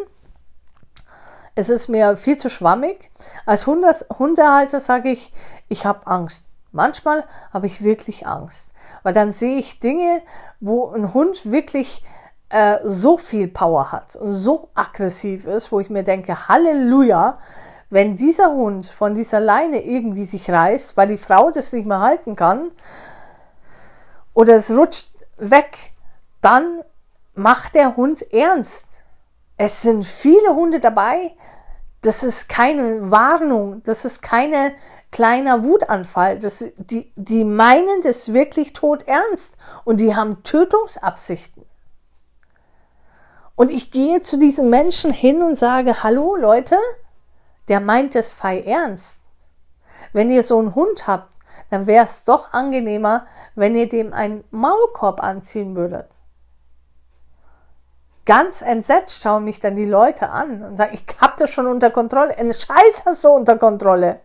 Es 1.55 1.69
ist 1.69 1.87
mir 1.87 2.17
viel 2.17 2.37
zu 2.37 2.49
schwammig. 2.49 3.11
Als 3.45 3.65
Hundehalter 3.65 4.79
sage 4.79 5.09
ich, 5.09 5.31
ich 5.69 5.85
habe 5.85 6.05
Angst. 6.05 6.47
Manchmal 6.71 7.23
habe 7.53 7.67
ich 7.67 7.83
wirklich 7.83 8.27
Angst, 8.27 8.73
weil 9.03 9.13
dann 9.13 9.31
sehe 9.31 9.57
ich 9.57 9.79
Dinge, 9.79 10.21
wo 10.59 10.89
ein 10.89 11.13
Hund 11.13 11.49
wirklich 11.49 12.03
äh, 12.49 12.79
so 12.83 13.17
viel 13.17 13.47
Power 13.47 13.93
hat 13.93 14.17
und 14.17 14.33
so 14.33 14.69
aggressiv 14.75 15.45
ist, 15.45 15.71
wo 15.71 15.79
ich 15.79 15.89
mir 15.89 16.03
denke, 16.03 16.49
Halleluja, 16.49 17.39
wenn 17.95 18.17
dieser 18.17 18.51
Hund 18.51 18.87
von 18.87 19.15
dieser 19.15 19.39
Leine 19.39 19.81
irgendwie 19.81 20.25
sich 20.25 20.51
reißt, 20.51 20.97
weil 20.97 21.07
die 21.07 21.17
Frau 21.17 21.49
das 21.49 21.71
nicht 21.71 21.87
mehr 21.87 22.01
halten 22.01 22.35
kann, 22.35 22.71
oder 24.33 24.57
es 24.57 24.69
rutscht 24.69 25.11
weg, 25.37 25.93
dann 26.41 26.81
macht 27.35 27.73
der 27.73 27.95
Hund 27.95 28.33
ernst. 28.33 29.01
Es 29.55 29.81
sind 29.81 30.05
viele 30.05 30.55
Hunde 30.55 30.81
dabei. 30.81 31.37
Das 32.01 32.25
ist 32.25 32.49
keine 32.49 33.11
Warnung. 33.11 33.81
Das 33.85 34.03
ist 34.03 34.21
keine 34.21 34.73
kleiner 35.09 35.63
Wutanfall. 35.63 36.37
Das, 36.37 36.65
die, 36.75 37.13
die 37.15 37.45
meinen 37.45 38.01
das 38.03 38.33
wirklich 38.33 38.73
tot 38.73 39.07
ernst. 39.07 39.55
Und 39.85 40.01
die 40.01 40.13
haben 40.13 40.43
Tötungsabsichten. 40.43 41.63
Und 43.55 43.71
ich 43.71 43.89
gehe 43.89 44.19
zu 44.19 44.37
diesen 44.37 44.69
Menschen 44.69 45.13
hin 45.13 45.41
und 45.41 45.55
sage, 45.55 46.03
hallo 46.03 46.35
Leute, 46.35 46.77
der 47.67 47.79
meint 47.79 48.15
es 48.15 48.31
fei 48.31 48.61
ernst. 48.61 49.23
Wenn 50.13 50.29
ihr 50.29 50.43
so 50.43 50.59
einen 50.59 50.75
Hund 50.75 51.07
habt, 51.07 51.29
dann 51.69 51.87
wäre 51.87 52.05
es 52.05 52.23
doch 52.23 52.53
angenehmer, 52.53 53.27
wenn 53.55 53.75
ihr 53.75 53.89
dem 53.89 54.13
einen 54.13 54.43
Maulkorb 54.51 55.21
anziehen 55.23 55.75
würdet. 55.75 56.09
Ganz 58.25 58.61
entsetzt 58.61 59.21
schauen 59.21 59.45
mich 59.45 59.59
dann 59.59 59.75
die 59.75 59.85
Leute 59.85 60.29
an 60.29 60.63
und 60.63 60.77
sagen, 60.77 60.95
ich 60.95 61.05
hab 61.19 61.37
das 61.37 61.51
schon 61.51 61.67
unter 61.67 61.91
Kontrolle. 61.91 62.35
Ein 62.37 62.53
Scheiß 62.53 63.05
hast 63.05 63.23
du 63.23 63.29
unter 63.29 63.57
Kontrolle. 63.57 64.19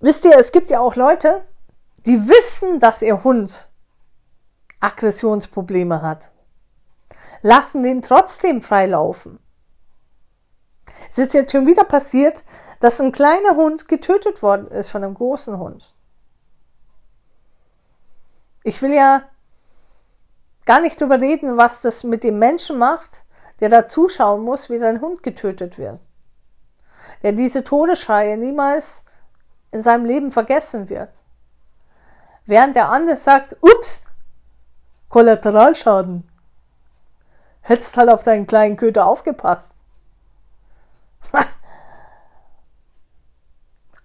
Wisst 0.00 0.26
ihr, 0.26 0.38
es 0.38 0.52
gibt 0.52 0.70
ja 0.70 0.80
auch 0.80 0.96
Leute, 0.96 1.42
die 2.04 2.28
wissen, 2.28 2.78
dass 2.78 3.00
ihr 3.00 3.24
Hund 3.24 3.70
Aggressionsprobleme 4.80 6.02
hat, 6.02 6.32
lassen 7.44 7.82
den 7.82 8.00
trotzdem 8.00 8.62
freilaufen. 8.62 9.38
Es 11.10 11.18
ist 11.18 11.34
jetzt 11.34 11.52
schon 11.52 11.66
wieder 11.66 11.84
passiert, 11.84 12.42
dass 12.80 13.02
ein 13.02 13.12
kleiner 13.12 13.54
Hund 13.54 13.86
getötet 13.86 14.42
worden 14.42 14.68
ist 14.68 14.88
von 14.88 15.04
einem 15.04 15.12
großen 15.12 15.58
Hund. 15.58 15.94
Ich 18.62 18.80
will 18.80 18.94
ja 18.94 19.24
gar 20.64 20.80
nicht 20.80 20.98
drüber 20.98 21.20
reden, 21.20 21.58
was 21.58 21.82
das 21.82 22.02
mit 22.02 22.24
dem 22.24 22.38
Menschen 22.38 22.78
macht, 22.78 23.24
der 23.60 23.68
da 23.68 23.86
zuschauen 23.86 24.42
muss, 24.42 24.70
wie 24.70 24.78
sein 24.78 25.02
Hund 25.02 25.22
getötet 25.22 25.76
wird. 25.76 26.00
Der 27.22 27.32
diese 27.32 27.62
Todesschreie 27.62 28.38
niemals 28.38 29.04
in 29.70 29.82
seinem 29.82 30.06
Leben 30.06 30.32
vergessen 30.32 30.88
wird. 30.88 31.10
Während 32.46 32.74
der 32.74 32.88
andere 32.88 33.16
sagt, 33.16 33.54
ups, 33.60 34.04
Kollateralschaden. 35.10 36.30
Hättest 37.66 37.96
halt 37.96 38.10
auf 38.10 38.22
deinen 38.22 38.46
kleinen 38.46 38.76
Köter 38.76 39.06
aufgepasst. 39.06 39.72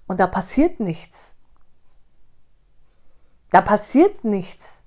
Und 0.07 0.19
da 0.19 0.27
passiert 0.27 0.79
nichts. 0.79 1.35
Da 3.51 3.59
passiert 3.61 4.23
nichts. 4.23 4.85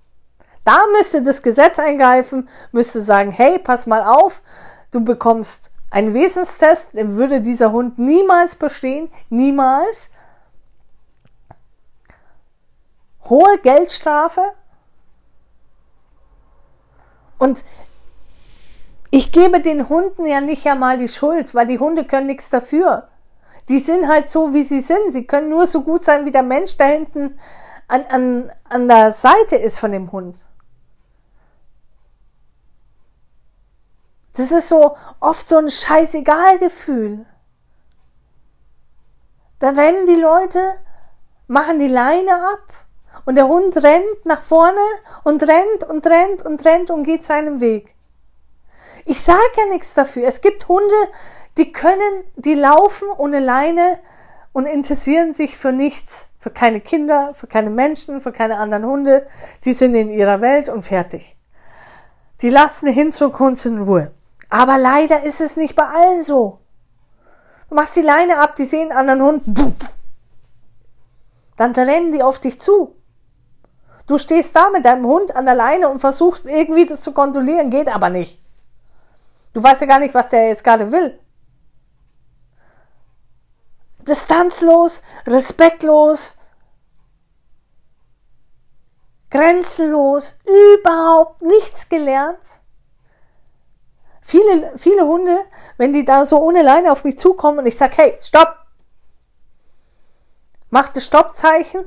Da 0.64 0.78
müsste 0.96 1.22
das 1.22 1.42
Gesetz 1.42 1.78
eingreifen, 1.78 2.48
müsste 2.70 3.02
sagen, 3.02 3.30
hey, 3.30 3.58
pass 3.58 3.86
mal 3.86 4.04
auf, 4.04 4.40
du 4.90 5.04
bekommst 5.04 5.70
einen 5.90 6.14
Wesenstest, 6.14 6.94
den 6.94 7.16
würde 7.16 7.42
dieser 7.42 7.72
Hund 7.72 7.98
niemals 7.98 8.56
bestehen, 8.56 9.12
niemals 9.28 10.10
hohe 13.24 13.58
Geldstrafe. 13.58 14.54
Und 17.38 17.62
ich 19.14 19.30
gebe 19.30 19.60
den 19.60 19.90
Hunden 19.90 20.26
ja 20.26 20.40
nicht 20.40 20.66
einmal 20.66 20.96
die 20.96 21.06
Schuld, 21.06 21.54
weil 21.54 21.66
die 21.66 21.78
Hunde 21.78 22.06
können 22.06 22.28
nichts 22.28 22.48
dafür. 22.48 23.08
Die 23.68 23.78
sind 23.78 24.08
halt 24.08 24.30
so, 24.30 24.54
wie 24.54 24.64
sie 24.64 24.80
sind. 24.80 25.12
Sie 25.12 25.26
können 25.26 25.50
nur 25.50 25.66
so 25.66 25.82
gut 25.82 26.02
sein, 26.02 26.24
wie 26.24 26.30
der 26.30 26.42
Mensch 26.42 26.78
da 26.78 26.86
hinten 26.86 27.38
an, 27.88 28.06
an, 28.06 28.52
an 28.64 28.88
der 28.88 29.12
Seite 29.12 29.56
ist 29.56 29.78
von 29.78 29.92
dem 29.92 30.10
Hund. 30.12 30.36
Das 34.32 34.50
ist 34.50 34.70
so 34.70 34.96
oft 35.20 35.46
so 35.46 35.58
ein 35.58 35.70
Scheißegal-Gefühl. 35.70 37.26
Dann 39.58 39.78
rennen 39.78 40.06
die 40.06 40.20
Leute, 40.20 40.72
machen 41.48 41.78
die 41.78 41.86
Leine 41.86 42.32
ab 42.32 42.86
und 43.26 43.34
der 43.34 43.46
Hund 43.46 43.76
rennt 43.76 44.24
nach 44.24 44.42
vorne 44.42 44.80
und 45.22 45.42
rennt 45.42 45.84
und 45.86 46.06
rennt 46.06 46.46
und 46.46 46.64
rennt 46.64 46.90
und 46.90 47.02
geht 47.02 47.26
seinen 47.26 47.60
Weg. 47.60 47.94
Ich 49.04 49.22
sage 49.22 49.40
ja 49.56 49.66
nichts 49.66 49.94
dafür. 49.94 50.26
Es 50.26 50.40
gibt 50.40 50.68
Hunde, 50.68 50.94
die 51.56 51.72
können, 51.72 52.24
die 52.36 52.54
laufen 52.54 53.08
ohne 53.16 53.40
Leine 53.40 53.98
und 54.52 54.66
interessieren 54.66 55.32
sich 55.32 55.56
für 55.56 55.72
nichts, 55.72 56.30
für 56.38 56.50
keine 56.50 56.80
Kinder, 56.80 57.34
für 57.34 57.46
keine 57.46 57.70
Menschen, 57.70 58.20
für 58.20 58.32
keine 58.32 58.58
anderen 58.58 58.86
Hunde. 58.86 59.26
Die 59.64 59.72
sind 59.72 59.94
in 59.94 60.10
ihrer 60.10 60.40
Welt 60.40 60.68
und 60.68 60.82
fertig. 60.82 61.36
Die 62.42 62.50
lassen 62.50 62.88
hin 62.88 63.12
zur 63.12 63.32
Kunst 63.32 63.66
in 63.66 63.82
Ruhe. 63.82 64.12
Aber 64.50 64.76
leider 64.76 65.22
ist 65.22 65.40
es 65.40 65.56
nicht 65.56 65.76
bei 65.76 65.86
allen 65.86 66.22
so. 66.22 66.58
Du 67.68 67.76
machst 67.76 67.96
die 67.96 68.02
Leine 68.02 68.38
ab, 68.38 68.54
die 68.56 68.66
sehen 68.66 68.92
einen 68.92 69.08
anderen 69.08 69.22
Hund, 69.22 69.74
dann 71.56 71.72
rennen 71.72 72.12
die 72.12 72.22
auf 72.22 72.38
dich 72.38 72.60
zu. 72.60 72.96
Du 74.06 74.18
stehst 74.18 74.54
da 74.56 74.68
mit 74.70 74.84
deinem 74.84 75.06
Hund 75.06 75.34
an 75.34 75.46
der 75.46 75.54
Leine 75.54 75.88
und 75.88 76.00
versuchst 76.00 76.46
irgendwie 76.46 76.84
das 76.84 77.00
zu 77.00 77.12
kontrollieren, 77.12 77.70
geht 77.70 77.88
aber 77.88 78.10
nicht. 78.10 78.41
Du 79.52 79.62
weißt 79.62 79.80
ja 79.82 79.86
gar 79.86 79.98
nicht, 79.98 80.14
was 80.14 80.28
der 80.28 80.48
jetzt 80.48 80.64
gerade 80.64 80.90
will. 80.90 81.18
Distanzlos, 84.00 85.02
respektlos, 85.26 86.38
grenzenlos, 89.30 90.38
überhaupt 90.44 91.42
nichts 91.42 91.88
gelernt. 91.88 92.60
Viele, 94.20 94.76
viele 94.78 95.06
Hunde, 95.06 95.44
wenn 95.76 95.92
die 95.92 96.04
da 96.04 96.26
so 96.26 96.38
ohne 96.38 96.62
Leine 96.62 96.90
auf 96.90 97.04
mich 97.04 97.18
zukommen 97.18 97.60
und 97.60 97.66
ich 97.66 97.76
sage, 97.76 97.96
hey, 97.96 98.18
stopp, 98.20 98.56
mach 100.70 100.88
das 100.88 101.04
Stoppzeichen, 101.04 101.84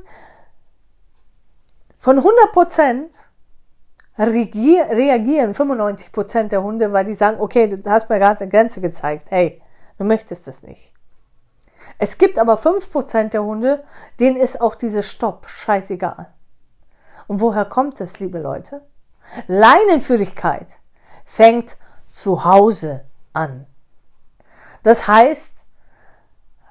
von 1.98 2.18
100 2.18 2.52
Prozent 2.52 3.10
reagieren 4.18 5.54
95 5.54 6.12
Prozent 6.12 6.52
der 6.52 6.62
Hunde, 6.62 6.92
weil 6.92 7.04
die 7.04 7.14
sagen, 7.14 7.40
okay, 7.40 7.68
du 7.68 7.90
hast 7.90 8.08
mir 8.08 8.18
gerade 8.18 8.40
eine 8.40 8.50
Grenze 8.50 8.80
gezeigt. 8.80 9.26
Hey, 9.30 9.62
du 9.98 10.04
möchtest 10.04 10.46
das 10.46 10.62
nicht. 10.62 10.92
Es 11.98 12.18
gibt 12.18 12.38
aber 12.38 12.58
5 12.58 12.90
Prozent 12.90 13.34
der 13.34 13.44
Hunde, 13.44 13.84
denen 14.18 14.36
ist 14.36 14.60
auch 14.60 14.74
dieses 14.74 15.10
Stopp 15.10 15.48
scheißegal. 15.48 16.32
Und 17.26 17.40
woher 17.40 17.64
kommt 17.64 18.00
es, 18.00 18.20
liebe 18.20 18.38
Leute? 18.38 18.82
Leinenführigkeit 19.46 20.66
fängt 21.24 21.76
zu 22.10 22.44
Hause 22.44 23.04
an. 23.32 23.66
Das 24.82 25.08
heißt, 25.08 25.66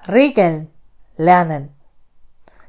Regeln 0.08 0.70
lernen. 1.16 1.74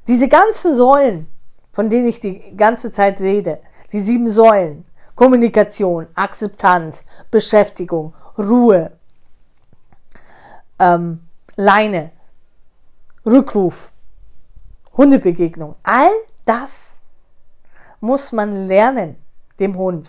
Diese 0.07 0.27
ganzen 0.27 0.75
Säulen, 0.75 1.31
von 1.71 1.89
denen 1.89 2.07
ich 2.07 2.19
die 2.19 2.55
ganze 2.57 2.91
Zeit 2.91 3.21
rede. 3.21 3.59
Die 3.91 3.99
sieben 3.99 4.29
Säulen. 4.29 4.85
Kommunikation, 5.15 6.07
Akzeptanz, 6.13 7.03
Beschäftigung, 7.31 8.13
Ruhe, 8.37 8.91
ähm, 10.77 11.27
Leine, 11.55 12.11
Rückruf, 13.25 13.89
Hundebegegnung. 14.95 15.75
All 15.81 16.11
das 16.45 17.01
muss 17.99 18.31
man 18.31 18.67
lernen, 18.67 19.17
dem 19.59 19.75
Hund. 19.75 20.07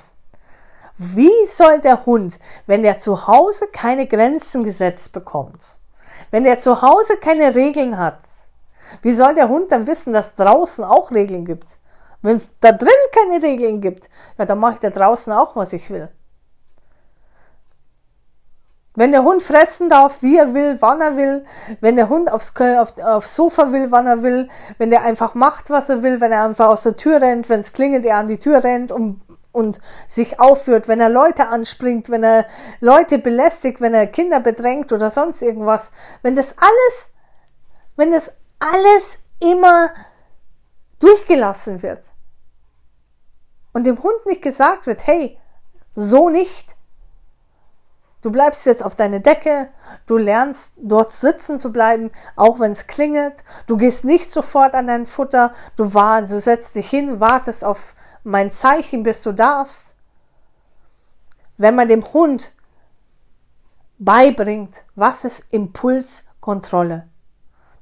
Wie 0.99 1.47
soll 1.47 1.81
der 1.81 2.05
Hund, 2.05 2.39
wenn 2.67 2.85
er 2.85 2.99
zu 2.99 3.27
Hause 3.27 3.69
keine 3.73 4.07
Grenzen 4.07 4.63
gesetzt 4.63 5.13
bekommt, 5.15 5.79
wenn 6.31 6.45
er 6.45 6.59
zu 6.59 6.83
Hause 6.83 7.17
keine 7.17 7.55
Regeln 7.55 7.97
hat, 7.97 8.19
wie 9.01 9.15
soll 9.15 9.35
der 9.35 9.49
Hund 9.49 9.73
dann 9.73 9.87
wissen, 9.87 10.13
dass 10.13 10.35
draußen 10.35 10.85
auch 10.85 11.11
Regeln 11.13 11.45
gibt? 11.45 11.78
Wenn 12.23 12.41
da 12.61 12.73
drin 12.73 12.89
keine 13.13 13.43
Regeln 13.43 13.81
gibt, 13.81 14.09
ja, 14.39 14.45
dann 14.45 14.59
mache 14.59 14.75
ich 14.75 14.81
da 14.81 14.91
draußen 14.91 15.33
auch, 15.33 15.55
was 15.55 15.73
ich 15.73 15.89
will. 15.91 16.09
Wenn 18.99 19.13
der 19.13 19.23
Hund 19.23 19.45
fressen 19.45 19.89
darf, 19.89 20.23
wie 20.23 20.37
er 20.37 20.55
will, 20.55 20.77
wann 20.81 21.01
er 21.01 21.17
will, 21.17 21.45
wenn 21.81 21.95
der 21.95 22.09
Hund 22.09 22.33
aufs, 22.33 22.53
auf, 22.57 22.99
aufs 22.99 23.37
Sofa 23.37 23.71
will, 23.71 23.93
wann 23.93 24.09
er 24.09 24.25
will, 24.25 24.49
wenn 24.79 24.91
der 24.91 25.03
einfach 25.03 25.35
macht, 25.35 25.71
was 25.71 25.89
er 25.89 26.03
will, 26.03 26.21
wenn 26.21 26.33
er 26.33 26.43
einfach 26.43 26.67
aus 26.67 26.83
der 26.83 26.97
Tür 26.97 27.23
rennt, 27.23 27.49
wenn 27.49 27.61
es 27.61 27.73
klingelt, 27.73 28.05
er 28.05 28.17
an 28.17 28.27
die 28.27 28.41
Tür 28.41 28.65
rennt 28.65 28.91
und, 28.91 29.21
und 29.53 29.79
sich 30.09 30.41
aufführt, 30.41 30.89
wenn 30.89 30.99
er 30.99 31.11
Leute 31.11 31.47
anspringt, 31.47 32.11
wenn 32.11 32.25
er 32.25 32.47
Leute 32.81 33.19
belästigt, 33.19 33.81
wenn 33.81 33.95
er 33.95 34.09
Kinder 34.09 34.41
bedrängt 34.41 34.91
oder 34.91 35.13
sonst 35.13 35.43
irgendwas, 35.43 35.93
wenn 36.23 36.35
das 36.35 36.57
alles, 36.59 37.13
wenn 37.95 38.11
das 38.11 38.33
alles 38.59 39.21
immer 39.39 39.91
durchgelassen 40.99 41.83
wird 41.83 42.05
und 43.73 43.85
dem 43.85 44.03
Hund 44.03 44.27
nicht 44.27 44.43
gesagt 44.43 44.87
wird, 44.87 45.07
hey, 45.07 45.39
so 45.95 46.29
nicht. 46.29 46.77
Du 48.21 48.33
bleibst 48.33 48.67
jetzt 48.67 48.83
auf 48.83 48.97
deine 48.97 49.21
Decke, 49.21 49.69
du 50.07 50.17
lernst 50.17 50.73
dort 50.77 51.13
sitzen 51.13 51.59
zu 51.59 51.73
bleiben, 51.73 52.11
auch 52.35 52.59
wenn 52.59 52.73
es 52.73 52.89
klingelt. 52.89 53.45
Du 53.67 53.77
gehst 53.77 54.05
nicht 54.05 54.31
sofort 54.31 54.75
an 54.75 54.89
dein 54.89 55.07
Futter, 55.07 55.53
du, 55.77 55.95
warst, 55.95 56.33
du 56.33 56.41
setzt 56.41 56.75
dich 56.75 56.91
hin, 56.91 57.21
wartest 57.21 57.65
auf 57.65 57.95
mein 58.25 58.51
Zeichen, 58.51 59.05
bis 59.05 59.23
du 59.23 59.33
darfst. 59.33 59.97
Wenn 61.57 61.77
man 61.77 61.89
dem 61.89 62.05
Hund 62.05 62.55
beibringt, 63.99 64.85
was 64.97 65.25
ist 65.25 65.53
Impulskontrolle, 65.53 67.09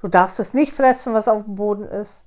Du 0.07 0.09
darfst 0.09 0.39
es 0.39 0.55
nicht 0.55 0.73
fressen, 0.73 1.15
was 1.15 1.29
auf 1.29 1.45
dem 1.45 1.57
Boden 1.57 1.85
ist. 1.85 2.26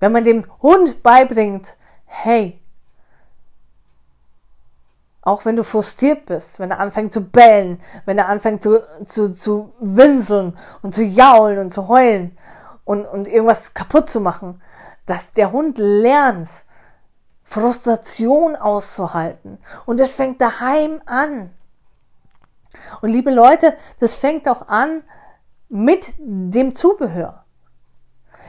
Wenn 0.00 0.12
man 0.12 0.24
dem 0.24 0.44
Hund 0.62 1.02
beibringt, 1.02 1.76
hey, 2.06 2.60
auch 5.22 5.44
wenn 5.44 5.56
du 5.56 5.64
frustriert 5.64 6.26
bist, 6.26 6.58
wenn 6.58 6.70
er 6.70 6.80
anfängt 6.80 7.12
zu 7.12 7.20
bellen, 7.20 7.80
wenn 8.06 8.18
er 8.18 8.28
anfängt 8.28 8.62
zu, 8.62 8.80
zu, 9.04 9.34
zu 9.34 9.72
winseln 9.78 10.56
und 10.82 10.94
zu 10.94 11.02
jaulen 11.02 11.58
und 11.58 11.74
zu 11.74 11.88
heulen 11.88 12.36
und, 12.84 13.04
und 13.04 13.28
irgendwas 13.28 13.74
kaputt 13.74 14.08
zu 14.08 14.20
machen, 14.20 14.62
dass 15.04 15.32
der 15.32 15.52
Hund 15.52 15.78
lernt, 15.78 16.48
Frustration 17.44 18.56
auszuhalten. 18.56 19.58
Und 19.86 20.00
es 20.00 20.14
fängt 20.14 20.40
daheim 20.40 21.00
an. 21.06 21.50
Und 23.00 23.10
liebe 23.10 23.30
Leute, 23.30 23.74
das 24.00 24.14
fängt 24.14 24.48
auch 24.48 24.68
an 24.68 25.02
mit 25.68 26.06
dem 26.18 26.74
Zubehör. 26.74 27.44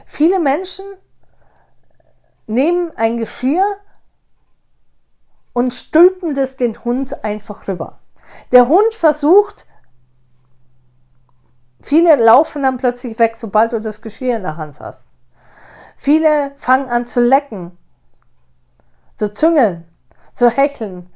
Viele 0.06 0.38
Menschen 0.38 0.84
nehmen 2.50 2.92
ein 2.96 3.16
Geschirr 3.16 3.64
und 5.52 5.72
stülpen 5.72 6.34
das 6.34 6.56
den 6.56 6.84
Hund 6.84 7.24
einfach 7.24 7.68
rüber. 7.68 8.00
Der 8.52 8.68
Hund 8.68 8.92
versucht, 8.92 9.66
viele 11.80 12.16
laufen 12.16 12.62
dann 12.62 12.76
plötzlich 12.76 13.18
weg, 13.18 13.36
sobald 13.36 13.72
du 13.72 13.80
das 13.80 14.02
Geschirr 14.02 14.36
in 14.36 14.42
der 14.42 14.56
Hand 14.56 14.80
hast. 14.80 15.06
Viele 15.96 16.52
fangen 16.56 16.88
an 16.88 17.06
zu 17.06 17.20
lecken, 17.20 17.76
zu 19.16 19.32
züngeln, 19.32 19.86
zu 20.34 20.48
hecheln, 20.48 21.12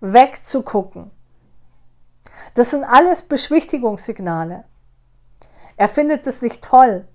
wegzugucken. 0.00 1.10
Das 2.54 2.70
sind 2.70 2.84
alles 2.84 3.22
Beschwichtigungssignale. 3.22 4.64
Er 5.76 5.88
findet 5.88 6.26
es 6.26 6.42
nicht 6.42 6.62
toll. 6.62 7.06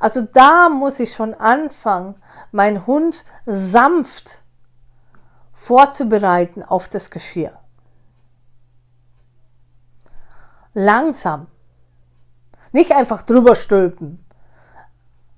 Also 0.00 0.22
da 0.22 0.68
muss 0.68 1.00
ich 1.00 1.14
schon 1.14 1.34
anfangen, 1.34 2.20
meinen 2.56 2.86
Hund 2.86 3.24
sanft 3.44 4.42
vorzubereiten 5.52 6.62
auf 6.62 6.88
das 6.88 7.10
Geschirr. 7.10 7.58
Langsam. 10.74 11.46
Nicht 12.72 12.92
einfach 12.92 13.22
drüber 13.22 13.54
stülpen, 13.54 14.24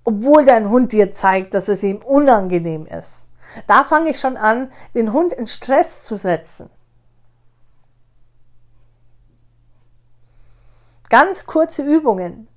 obwohl 0.02 0.44
dein 0.44 0.70
Hund 0.70 0.92
dir 0.92 1.12
zeigt, 1.12 1.54
dass 1.54 1.68
es 1.68 1.82
ihm 1.82 1.98
unangenehm 1.98 2.87
ist. 2.87 3.28
Da 3.66 3.84
fange 3.84 4.10
ich 4.10 4.18
schon 4.18 4.37
an, 4.37 4.72
den 4.94 5.12
Hund 5.12 5.32
in 5.32 5.46
Stress 5.46 6.02
zu 6.02 6.16
setzen. 6.16 6.70
Ganz 11.10 11.46
kurze 11.46 11.82
Übungen. 11.82 12.48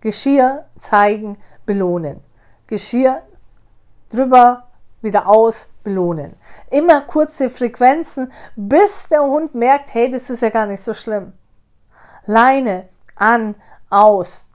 Geschirr 0.00 0.66
zeigen, 0.78 1.38
belohnen. 1.66 2.22
Geschirr 2.66 3.22
drüber, 4.10 4.64
wieder 5.02 5.28
aus, 5.28 5.70
belohnen. 5.82 6.34
Immer 6.70 7.02
kurze 7.02 7.50
Frequenzen, 7.50 8.32
bis 8.56 9.08
der 9.08 9.22
Hund 9.22 9.54
merkt, 9.54 9.94
hey, 9.94 10.10
das 10.10 10.30
ist 10.30 10.42
ja 10.42 10.50
gar 10.50 10.66
nicht 10.66 10.82
so 10.82 10.94
schlimm. 10.94 11.32
Leine, 12.24 12.88
an, 13.14 13.54
aus. 13.90 14.50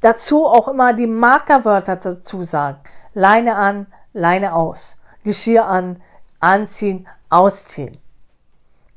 Dazu 0.00 0.44
auch 0.44 0.68
immer 0.68 0.92
die 0.92 1.06
Markerwörter 1.06 1.96
dazu 1.96 2.42
sagen. 2.42 2.78
Leine 3.14 3.56
an, 3.56 3.86
Leine 4.12 4.54
aus. 4.54 4.96
Geschirr 5.24 5.66
an, 5.66 6.02
anziehen, 6.40 7.08
ausziehen. 7.30 7.96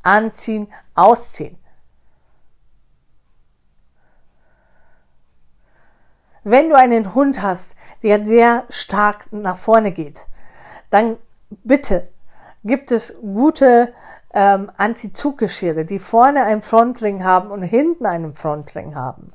Anziehen, 0.04 0.72
ausziehen. 0.96 1.58
Wenn 6.44 6.70
du 6.70 6.76
einen 6.76 7.14
Hund 7.14 7.42
hast, 7.42 7.76
der 8.04 8.26
sehr 8.26 8.64
stark 8.70 9.32
nach 9.32 9.58
vorne 9.58 9.92
geht, 9.92 10.18
dann 10.90 11.18
bitte 11.64 12.08
gibt 12.64 12.92
es 12.92 13.18
gute 13.22 13.94
ähm, 14.34 14.72
Anti-Zuggeschirre, 14.78 15.86
die 15.86 16.00
vorne 16.00 16.44
einen 16.44 16.62
Frontring 16.62 17.24
haben 17.24 17.52
und 17.52 17.64
hinten 17.64 18.06
einen 18.06 18.36
Frontring 18.36 18.96
haben, 18.96 19.34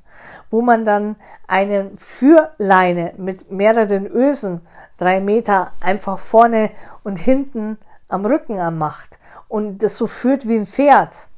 wo 0.51 0.63
man 0.63 0.85
dann 0.85 1.17
eine 1.47 1.91
Führleine 1.99 3.15
mit 3.17 3.51
mehreren 3.51 4.07
Ösen, 4.07 4.61
drei 4.99 5.21
Meter, 5.21 5.73
einfach 5.81 6.19
vorne 6.19 6.71
und 7.03 7.17
hinten 7.17 7.79
am 8.09 8.25
Rücken 8.25 8.59
anmacht 8.61 9.19
und 9.49 9.83
das 9.83 9.97
so 9.97 10.07
führt 10.07 10.47
wie 10.47 10.57
ein 10.57 10.67
Pferd. 10.67 11.29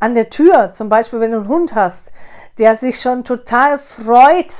An 0.00 0.14
der 0.14 0.30
Tür, 0.30 0.72
zum 0.72 0.88
Beispiel, 0.88 1.20
wenn 1.20 1.30
du 1.30 1.38
einen 1.38 1.48
Hund 1.48 1.74
hast, 1.74 2.12
der 2.58 2.76
sich 2.76 3.00
schon 3.00 3.24
total 3.24 3.78
freut, 3.78 4.52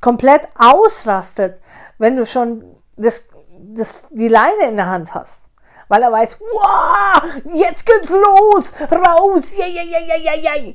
komplett 0.00 0.48
ausrastet, 0.56 1.60
wenn 1.98 2.16
du 2.16 2.26
schon 2.26 2.64
das, 2.96 3.28
das, 3.58 4.04
die 4.10 4.28
Leine 4.28 4.68
in 4.68 4.76
der 4.76 4.86
Hand 4.86 5.14
hast. 5.14 5.44
Weil 5.88 6.02
er 6.02 6.12
weiß, 6.12 6.40
wow, 6.40 7.22
jetzt 7.52 7.84
geht's 7.84 8.08
los, 8.08 8.72
raus, 8.80 9.50
ja, 9.56 9.66
ja, 9.66 9.82
ja, 9.82 9.98
ja, 9.98 10.16
ja, 10.16 10.34
ja. 10.34 10.74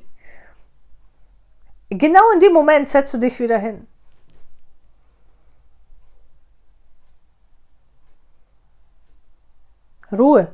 Genau 1.89 2.31
in 2.33 2.39
dem 2.39 2.53
Moment 2.53 2.89
setzt 2.89 3.13
du 3.13 3.17
dich 3.17 3.39
wieder 3.39 3.57
hin. 3.57 3.87
Ruhe. 10.11 10.53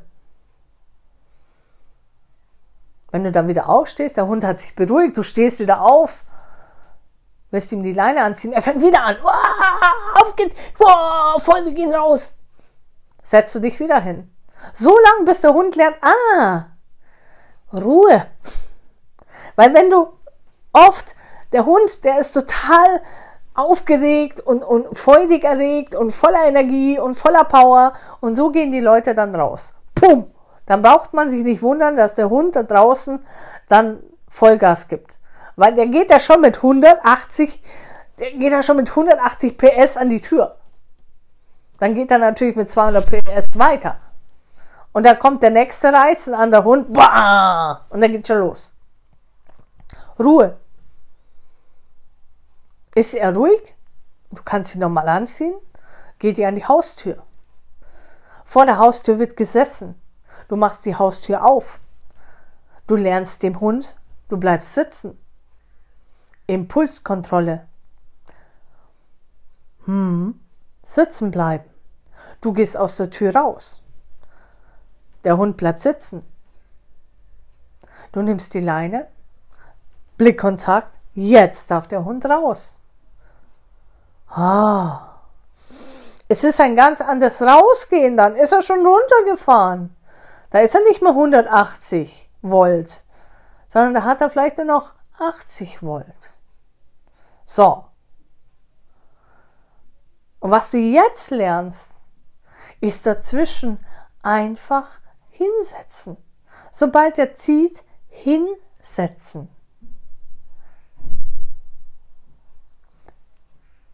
Wenn 3.21 3.25
du 3.25 3.33
dann 3.33 3.47
wieder 3.47 3.69
aufstehst, 3.69 4.17
der 4.17 4.25
Hund 4.25 4.43
hat 4.43 4.59
sich 4.59 4.75
beruhigt, 4.75 5.15
du 5.15 5.21
stehst 5.21 5.59
wieder 5.59 5.81
auf, 5.81 6.23
wirst 7.51 7.71
ihm 7.71 7.83
die 7.83 7.93
Leine 7.93 8.23
anziehen, 8.23 8.51
er 8.51 8.63
fängt 8.63 8.81
wieder 8.81 9.03
an. 9.03 9.15
Auf 10.15 10.35
geht's, 10.35 10.55
voll, 11.37 11.65
wir 11.65 11.71
gehen 11.71 11.93
raus. 11.93 12.35
Setzt 13.21 13.53
du 13.53 13.59
dich 13.59 13.79
wieder 13.79 14.01
hin. 14.01 14.35
So 14.73 14.89
lange, 14.89 15.25
bis 15.25 15.39
der 15.39 15.53
Hund 15.53 15.75
lernt, 15.75 15.97
ah, 16.01 16.65
Ruhe. 17.71 18.25
Weil 19.55 19.71
wenn 19.75 19.91
du 19.91 20.07
oft, 20.73 21.13
der 21.51 21.67
Hund, 21.67 22.03
der 22.03 22.17
ist 22.17 22.31
total 22.31 23.03
aufgeregt 23.53 24.39
und, 24.39 24.63
und 24.63 24.97
freudig 24.97 25.43
erregt 25.43 25.93
und 25.93 26.09
voller 26.09 26.47
Energie 26.47 26.97
und 26.97 27.13
voller 27.13 27.43
Power 27.43 27.93
und 28.19 28.35
so 28.35 28.49
gehen 28.49 28.71
die 28.71 28.79
Leute 28.79 29.13
dann 29.13 29.35
raus. 29.35 29.75
Pum! 29.93 30.33
Dann 30.71 30.81
braucht 30.81 31.11
man 31.11 31.29
sich 31.29 31.43
nicht 31.43 31.61
wundern, 31.61 31.97
dass 31.97 32.13
der 32.13 32.29
Hund 32.29 32.55
da 32.55 32.63
draußen 32.63 33.19
dann 33.67 34.01
Vollgas 34.29 34.87
gibt. 34.87 35.17
Weil 35.57 35.75
der 35.75 35.87
geht 35.87 36.09
da 36.09 36.17
schon 36.17 36.39
mit 36.39 36.55
180, 36.55 37.61
der 38.17 38.31
geht 38.31 38.53
da 38.53 38.63
schon 38.63 38.77
mit 38.77 38.89
180 38.89 39.57
PS 39.57 39.97
an 39.97 40.09
die 40.09 40.21
Tür. 40.21 40.55
Dann 41.79 41.93
geht 41.93 42.09
er 42.09 42.19
natürlich 42.19 42.55
mit 42.55 42.71
200 42.71 43.05
PS 43.05 43.59
weiter. 43.59 43.97
Und 44.93 45.05
dann 45.05 45.19
kommt 45.19 45.43
der 45.43 45.49
nächste 45.49 45.91
Reiz, 45.91 46.29
ein 46.29 46.35
anderer 46.35 46.63
Hund, 46.63 46.93
bah, 46.93 47.85
und 47.89 47.99
dann 47.99 48.13
geht 48.13 48.25
schon 48.25 48.39
los. 48.39 48.71
Ruhe. 50.17 50.57
Ist 52.95 53.13
er 53.13 53.35
ruhig? 53.35 53.75
Du 54.31 54.41
kannst 54.45 54.73
ihn 54.73 54.79
nochmal 54.79 55.09
anziehen. 55.09 55.55
Geht 56.17 56.37
ihr 56.37 56.47
an 56.47 56.55
die 56.55 56.65
Haustür. 56.65 57.23
Vor 58.45 58.65
der 58.65 58.77
Haustür 58.77 59.19
wird 59.19 59.35
gesessen. 59.35 60.01
Du 60.51 60.57
machst 60.57 60.83
die 60.83 60.97
Haustür 60.97 61.45
auf. 61.45 61.79
Du 62.85 62.97
lernst 62.97 63.41
dem 63.41 63.61
Hund, 63.61 63.95
du 64.27 64.35
bleibst 64.35 64.73
sitzen. 64.73 65.17
Impulskontrolle. 66.45 67.69
Hm, 69.85 70.37
sitzen 70.83 71.31
bleiben. 71.31 71.69
Du 72.41 72.51
gehst 72.51 72.75
aus 72.75 72.97
der 72.97 73.09
Tür 73.09 73.33
raus. 73.33 73.81
Der 75.23 75.37
Hund 75.37 75.55
bleibt 75.55 75.81
sitzen. 75.81 76.21
Du 78.11 78.21
nimmst 78.21 78.53
die 78.53 78.59
Leine, 78.59 79.07
Blickkontakt, 80.17 80.93
jetzt 81.13 81.71
darf 81.71 81.87
der 81.87 82.03
Hund 82.03 82.25
raus. 82.25 82.77
Ah. 84.27 85.13
Es 86.27 86.43
ist 86.43 86.59
ein 86.59 86.75
ganz 86.75 86.99
anderes 86.99 87.41
Rausgehen, 87.41 88.17
dann 88.17 88.35
ist 88.35 88.51
er 88.51 88.61
schon 88.61 88.85
runtergefahren. 88.85 89.95
Da 90.51 90.59
ist 90.59 90.75
er 90.75 90.81
nicht 90.83 91.01
mehr 91.01 91.11
180 91.11 92.29
Volt, 92.41 93.05
sondern 93.67 93.93
da 93.93 94.03
hat 94.03 94.21
er 94.21 94.29
vielleicht 94.29 94.57
nur 94.57 94.67
noch 94.67 94.93
80 95.17 95.81
Volt. 95.81 96.33
So. 97.45 97.85
Und 100.39 100.51
was 100.51 100.71
du 100.71 100.77
jetzt 100.77 101.31
lernst, 101.31 101.93
ist 102.81 103.05
dazwischen 103.05 103.79
einfach 104.23 104.87
hinsetzen. 105.29 106.17
Sobald 106.71 107.17
er 107.17 107.33
zieht, 107.35 107.83
hinsetzen. 108.09 109.49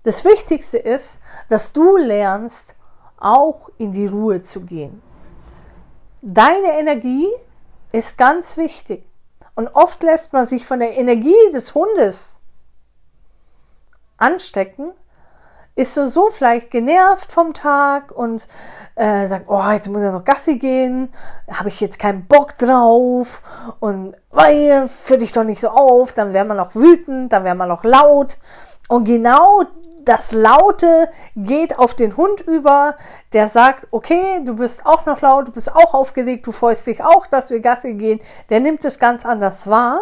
Das 0.03 0.23
Wichtigste 0.23 0.77
ist, 0.77 1.19
dass 1.49 1.73
du 1.73 1.97
lernst, 1.97 2.75
auch 3.19 3.69
in 3.77 3.91
die 3.91 4.07
Ruhe 4.07 4.41
zu 4.41 4.61
gehen. 4.61 5.01
Deine 6.29 6.77
Energie 6.77 7.29
ist 7.93 8.17
ganz 8.17 8.57
wichtig. 8.57 9.05
Und 9.55 9.69
oft 9.69 10.03
lässt 10.03 10.33
man 10.33 10.45
sich 10.45 10.67
von 10.67 10.81
der 10.81 10.97
Energie 10.97 11.51
des 11.53 11.73
Hundes 11.73 12.37
anstecken, 14.17 14.91
ist 15.75 15.93
so, 15.93 16.09
so 16.09 16.29
vielleicht 16.29 16.69
genervt 16.69 17.31
vom 17.31 17.53
Tag 17.53 18.11
und 18.11 18.49
äh, 18.95 19.25
sagt, 19.27 19.45
oh, 19.47 19.69
jetzt 19.71 19.87
muss 19.87 20.01
er 20.01 20.11
noch 20.11 20.25
Gassi 20.25 20.57
gehen, 20.57 21.13
habe 21.49 21.69
ich 21.69 21.79
jetzt 21.79 21.97
keinen 21.97 22.27
Bock 22.27 22.57
drauf 22.57 23.41
und 23.79 24.17
weil, 24.29 24.89
führ 24.89 25.19
dich 25.19 25.31
doch 25.31 25.45
nicht 25.45 25.61
so 25.61 25.69
auf, 25.69 26.11
dann 26.11 26.33
wäre 26.33 26.43
man 26.43 26.57
noch 26.57 26.75
wütend, 26.75 27.31
dann 27.31 27.45
wäre 27.45 27.55
man 27.55 27.69
noch 27.69 27.85
laut. 27.85 28.37
Und 28.89 29.05
genau 29.05 29.63
das 30.07 30.31
Laute 30.31 31.09
geht 31.35 31.77
auf 31.77 31.93
den 31.93 32.15
Hund 32.15 32.41
über, 32.41 32.95
der 33.33 33.49
sagt, 33.49 33.87
okay, 33.91 34.41
du 34.45 34.55
bist 34.55 34.85
auch 34.85 35.05
noch 35.05 35.21
laut, 35.21 35.47
du 35.47 35.51
bist 35.51 35.73
auch 35.73 35.93
aufgeregt, 35.93 36.47
du 36.47 36.51
freust 36.51 36.87
dich 36.87 37.03
auch, 37.03 37.27
dass 37.27 37.49
wir 37.49 37.59
Gassi 37.59 37.93
gehen. 37.93 38.21
Der 38.49 38.59
nimmt 38.59 38.85
es 38.85 38.99
ganz 38.99 39.25
anders 39.25 39.67
wahr 39.67 39.99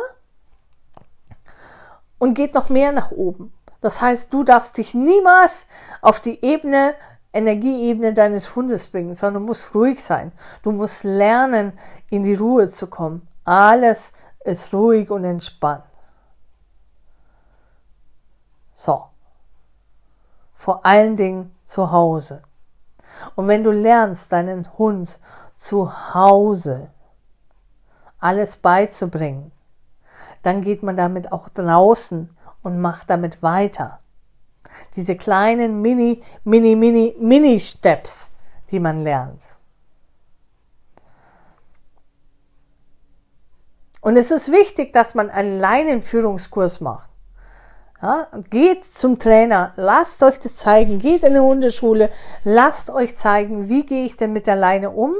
und 2.19 2.35
geht 2.35 2.53
noch 2.53 2.69
mehr 2.69 2.91
nach 2.91 3.11
oben. 3.11 3.51
Das 3.81 4.01
heißt, 4.01 4.31
du 4.31 4.43
darfst 4.43 4.77
dich 4.77 4.93
niemals 4.93 5.67
auf 6.01 6.19
die 6.19 6.43
Ebene, 6.43 6.93
Energieebene 7.33 8.13
deines 8.13 8.55
Hundes 8.55 8.87
bringen, 8.87 9.13
sondern 9.15 9.43
du 9.43 9.47
musst 9.47 9.73
ruhig 9.75 10.03
sein. 10.03 10.31
Du 10.61 10.71
musst 10.71 11.03
lernen, 11.03 11.77
in 12.09 12.23
die 12.23 12.35
Ruhe 12.35 12.71
zu 12.71 12.87
kommen. 12.87 13.27
Alles 13.43 14.13
ist 14.43 14.73
ruhig 14.73 15.09
und 15.09 15.23
entspannt. 15.23 15.83
So 18.73 19.05
vor 20.65 20.83
allen 20.83 21.15
Dingen 21.15 21.55
zu 21.63 21.91
Hause. 21.91 22.41
Und 23.35 23.47
wenn 23.47 23.63
du 23.63 23.69
lernst, 23.69 24.31
deinen 24.31 24.67
Hund 24.79 25.19
zu 25.57 26.15
Hause 26.15 26.89
alles 28.17 28.57
beizubringen, 28.57 29.51
dann 30.41 30.63
geht 30.63 30.81
man 30.81 30.97
damit 30.97 31.31
auch 31.31 31.49
draußen 31.49 32.35
und 32.63 32.81
macht 32.81 33.11
damit 33.11 33.43
weiter. 33.43 33.99
Diese 34.95 35.15
kleinen 35.15 35.83
Mini, 35.83 36.23
Mini, 36.43 36.75
Mini, 36.75 37.15
Mini-Steps, 37.19 38.31
die 38.71 38.79
man 38.79 39.03
lernt. 39.03 39.43
Und 44.01 44.17
es 44.17 44.31
ist 44.31 44.51
wichtig, 44.51 44.93
dass 44.93 45.13
man 45.13 45.29
einen 45.29 45.59
Leinenführungskurs 45.59 46.81
macht. 46.81 47.11
Ja, 48.05 48.27
geht 48.51 48.85
zum 48.85 49.17
Trainer, 49.17 49.73
lasst 49.77 50.21
euch 50.21 50.39
das 50.39 50.55
zeigen, 50.55 50.99
geht 50.99 51.23
in 51.23 51.29
eine 51.29 51.41
Hundeschule, 51.41 52.11
lasst 52.43 52.91
euch 52.91 53.17
zeigen, 53.17 53.67
wie 53.67 53.83
gehe 53.83 54.05
ich 54.05 54.15
denn 54.15 54.31
mit 54.31 54.45
der 54.45 54.55
Leine 54.55 54.91
um. 54.91 55.15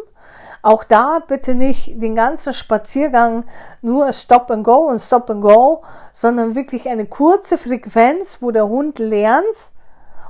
Auch 0.62 0.84
da 0.84 1.18
bitte 1.18 1.56
nicht 1.56 2.00
den 2.00 2.14
ganzen 2.14 2.54
Spaziergang 2.54 3.46
nur 3.82 4.14
Stop 4.14 4.52
and 4.52 4.64
Go 4.64 4.88
und 4.88 5.00
Stop 5.00 5.32
and 5.32 5.42
Go, 5.42 5.82
sondern 6.14 6.54
wirklich 6.54 6.88
eine 6.88 7.08
kurze 7.08 7.58
Frequenz, 7.58 8.44
wo 8.44 8.52
der 8.52 8.68
Hund 8.68 9.00
lernt 9.00 9.72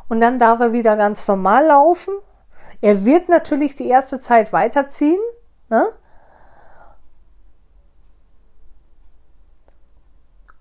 und 0.07 0.21
dann 0.21 0.39
darf 0.39 0.61
er 0.61 0.71
wieder 0.71 0.95
ganz 0.95 1.27
normal 1.27 1.65
laufen. 1.65 2.13
Er 2.79 3.03
wird 3.03 3.27
natürlich 3.27 3.75
die 3.75 3.89
erste 3.89 4.21
Zeit 4.21 4.53
weiterziehen. 4.53 5.19
Ne? 5.67 5.83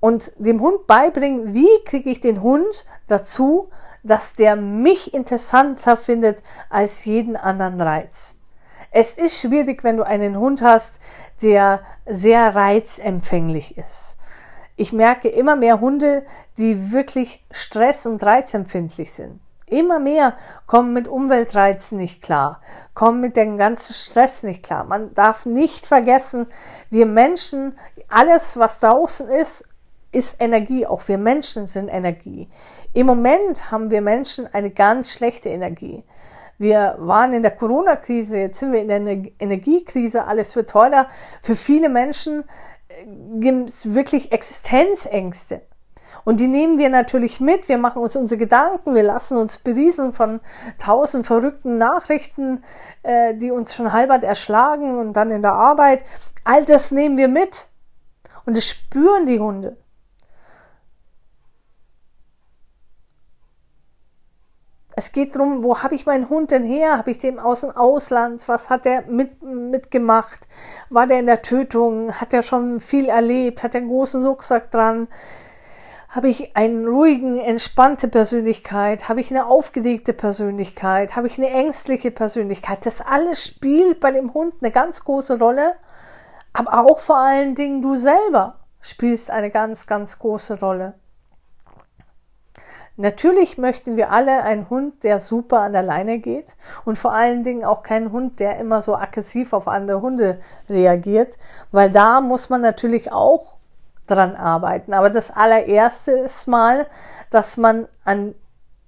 Und 0.05 0.33
dem 0.37 0.61
Hund 0.61 0.87
beibringen, 0.87 1.55
wie 1.55 1.83
kriege 1.87 2.11
ich 2.11 2.21
den 2.21 2.43
Hund 2.43 2.85
dazu, 3.07 3.71
dass 4.03 4.35
der 4.35 4.55
mich 4.55 5.15
interessanter 5.15 5.97
findet 5.97 6.43
als 6.69 7.07
jeden 7.07 7.37
anderen 7.37 7.81
Reiz. 7.81 8.37
Es 8.91 9.15
ist 9.15 9.41
schwierig, 9.41 9.83
wenn 9.83 9.97
du 9.97 10.03
einen 10.03 10.37
Hund 10.37 10.61
hast, 10.61 11.01
der 11.41 11.81
sehr 12.05 12.55
reizempfänglich 12.55 13.79
ist. 13.79 14.19
Ich 14.77 14.93
merke 14.93 15.31
immer 15.31 15.57
mehr 15.57 15.81
Hunde, 15.81 16.27
die 16.59 16.93
wirklich 16.93 17.43
stress- 17.51 18.05
und 18.05 18.23
reizempfindlich 18.23 19.11
sind. 19.11 19.41
Immer 19.65 20.01
mehr 20.01 20.37
kommen 20.67 20.93
mit 20.93 21.09
Umweltreizen 21.09 21.97
nicht 21.97 22.21
klar, 22.21 22.61
kommen 22.93 23.23
mit 23.23 23.39
dem 23.39 23.57
ganzen 23.57 23.95
Stress 23.95 24.43
nicht 24.43 24.63
klar. 24.63 24.85
Man 24.85 25.15
darf 25.15 25.47
nicht 25.47 25.87
vergessen, 25.87 26.49
wir 26.91 27.07
Menschen, 27.07 27.79
alles, 28.11 28.59
was 28.59 28.81
draußen 28.81 29.29
ist, 29.31 29.65
ist 30.15 30.41
Energie, 30.41 30.87
auch 30.87 31.07
wir 31.09 31.19
Menschen 31.19 31.67
sind 31.67 31.89
Energie. 31.89 32.49
Im 32.93 33.07
Moment 33.07 33.71
haben 33.71 33.91
wir 33.91 34.01
Menschen 34.01 34.47
eine 34.53 34.71
ganz 34.71 35.11
schlechte 35.11 35.49
Energie. 35.49 36.05
Wir 36.59 36.97
waren 36.99 37.33
in 37.33 37.43
der 37.43 37.51
Corona-Krise, 37.51 38.39
jetzt 38.39 38.61
sind 38.61 38.73
wir 38.73 38.81
in 38.81 38.89
der 38.89 39.01
Energiekrise, 39.41 40.25
alles 40.27 40.55
wird 40.55 40.71
teurer. 40.71 41.09
Für 41.43 41.57
viele 41.57 41.89
Menschen 41.89 42.45
äh, 42.89 43.41
gibt 43.41 43.69
es 43.69 43.93
wirklich 43.93 44.31
Existenzängste. 44.31 45.63
Und 46.25 46.41
die 46.41 46.47
nehmen 46.47 46.79
wir 46.79 46.89
natürlich 46.89 47.41
mit. 47.41 47.69
Wir 47.69 47.77
machen 47.77 48.01
uns 48.01 48.17
unsere 48.17 48.39
Gedanken, 48.39 48.95
wir 48.95 49.03
lassen 49.03 49.37
uns 49.37 49.59
berieseln 49.59 50.13
von 50.13 50.41
tausend 50.79 51.27
verrückten 51.27 51.77
Nachrichten, 51.77 52.63
äh, 53.03 53.35
die 53.35 53.51
uns 53.51 53.75
schon 53.75 53.93
halbert 53.93 54.25
erschlagen 54.25 54.99
und 54.99 55.13
dann 55.15 55.31
in 55.31 55.43
der 55.43 55.53
Arbeit. 55.53 56.05
All 56.45 56.65
das 56.65 56.93
nehmen 56.93 57.17
wir 57.17 57.29
mit. 57.29 57.67
Und 58.47 58.57
das 58.57 58.67
spüren 58.67 59.27
die 59.27 59.41
Hunde. 59.41 59.77
Es 64.97 65.11
geht 65.13 65.35
darum, 65.35 65.65
wo 65.65 65.83
habe 65.83 65.95
ich 65.95 66.07
meinen 66.07 66.29
Hund 66.29 66.53
denn 66.53 66.63
her? 66.63 66.97
Habe 66.97 67.11
ich 67.11 67.19
den 67.19 67.41
aus 67.41 67.63
dem 67.63 67.71
Ausland? 67.71 68.47
Was 68.47 68.71
hat 68.71 68.87
er 68.87 69.03
mit, 69.03 69.43
mitgemacht? 69.43 70.41
War 70.89 71.07
der 71.07 71.19
in 71.19 71.27
der 71.27 71.43
Tötung? 71.43 72.13
Hat 72.13 72.33
er 72.33 72.43
schon 72.43 72.81
viel 72.81 73.09
erlebt? 73.09 73.63
Hat 73.63 73.75
er 73.75 73.81
einen 73.81 73.91
großen 73.91 74.25
Rucksack 74.25 74.71
dran? 74.71 75.09
Habe 76.11 76.29
ich 76.29 76.57
einen 76.57 76.87
ruhigen, 76.87 77.41
entspannte 77.41 78.07
Persönlichkeit? 78.07 79.09
Habe 79.09 79.21
ich 79.21 79.33
eine 79.33 79.47
aufgelegte 79.47 80.13
Persönlichkeit? 80.13 81.17
Habe 81.17 81.27
ich 81.27 81.39
eine 81.39 81.51
ängstliche 81.51 82.13
Persönlichkeit? 82.13 82.87
Das 82.87 83.01
alles 83.01 83.45
spielt 83.45 83.99
bei 83.99 84.13
dem 84.13 84.33
Hund 84.33 84.55
eine 84.61 84.71
ganz 84.71 85.05
große 85.05 85.41
Rolle. 85.41 85.75
Aber 86.53 86.87
auch 86.89 87.01
vor 87.01 87.19
allen 87.19 87.57
Dingen 87.57 87.83
du 87.83 87.97
selber 87.97 88.61
spielst 88.81 89.33
eine 89.33 89.51
ganz, 89.51 89.89
ganz 89.89 90.21
große 90.21 90.61
Rolle. 90.61 90.95
Natürlich 92.97 93.59
möchten 93.59 93.97
wir 93.97 94.13
alle 94.13 94.43
einen 94.43 94.71
Hund, 94.71 95.03
der 95.03 95.19
super 95.19 95.61
an 95.61 95.73
der 95.73 95.83
Leine 95.83 96.21
geht 96.21 96.47
und 96.85 96.97
vor 96.97 97.13
allen 97.13 97.43
Dingen 97.43 97.65
auch 97.65 97.83
keinen 97.83 98.13
Hund, 98.13 98.39
der 98.39 98.59
immer 98.59 98.83
so 98.83 98.95
aggressiv 98.95 99.53
auf 99.53 99.67
andere 99.67 100.01
Hunde 100.01 100.41
reagiert, 100.69 101.37
weil 101.73 101.91
da 101.91 102.21
muss 102.21 102.51
man 102.51 102.61
natürlich 102.61 103.11
auch 103.11 103.57
dran 104.07 104.37
arbeiten. 104.37 104.93
Aber 104.93 105.11
das 105.11 105.33
allererste 105.33 106.13
ist 106.13 106.47
mal, 106.47 106.87
dass 107.31 107.57
man 107.57 107.89
an 108.05 108.37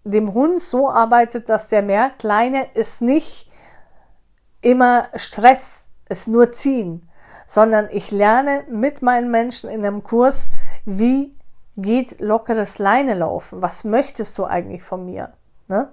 dem 0.05 0.35
Hund 0.35 0.61
so 0.61 0.89
arbeitet, 0.89 1.49
dass 1.49 1.69
der 1.69 1.83
merkt, 1.83 2.23
Leine 2.23 2.69
ist 2.75 3.03
nicht 3.03 3.51
immer 4.61 5.09
Stress, 5.17 5.87
ist 6.09 6.29
nur 6.29 6.53
ziehen, 6.53 7.09
sondern 7.49 7.89
ich 7.91 8.13
lerne 8.13 8.65
mit 8.71 9.03
meinen 9.03 9.33
Menschen 9.33 9.69
in 9.69 9.85
einem 9.85 10.05
Kurs, 10.05 10.49
wie 10.85 11.36
geht 11.77 12.21
lockeres 12.21 12.79
Leine 12.79 13.15
laufen. 13.15 13.63
Was 13.63 13.85
möchtest 13.85 14.37
du 14.39 14.45
eigentlich 14.45 14.83
von 14.83 15.05
mir? 15.05 15.33
Ne? 15.69 15.91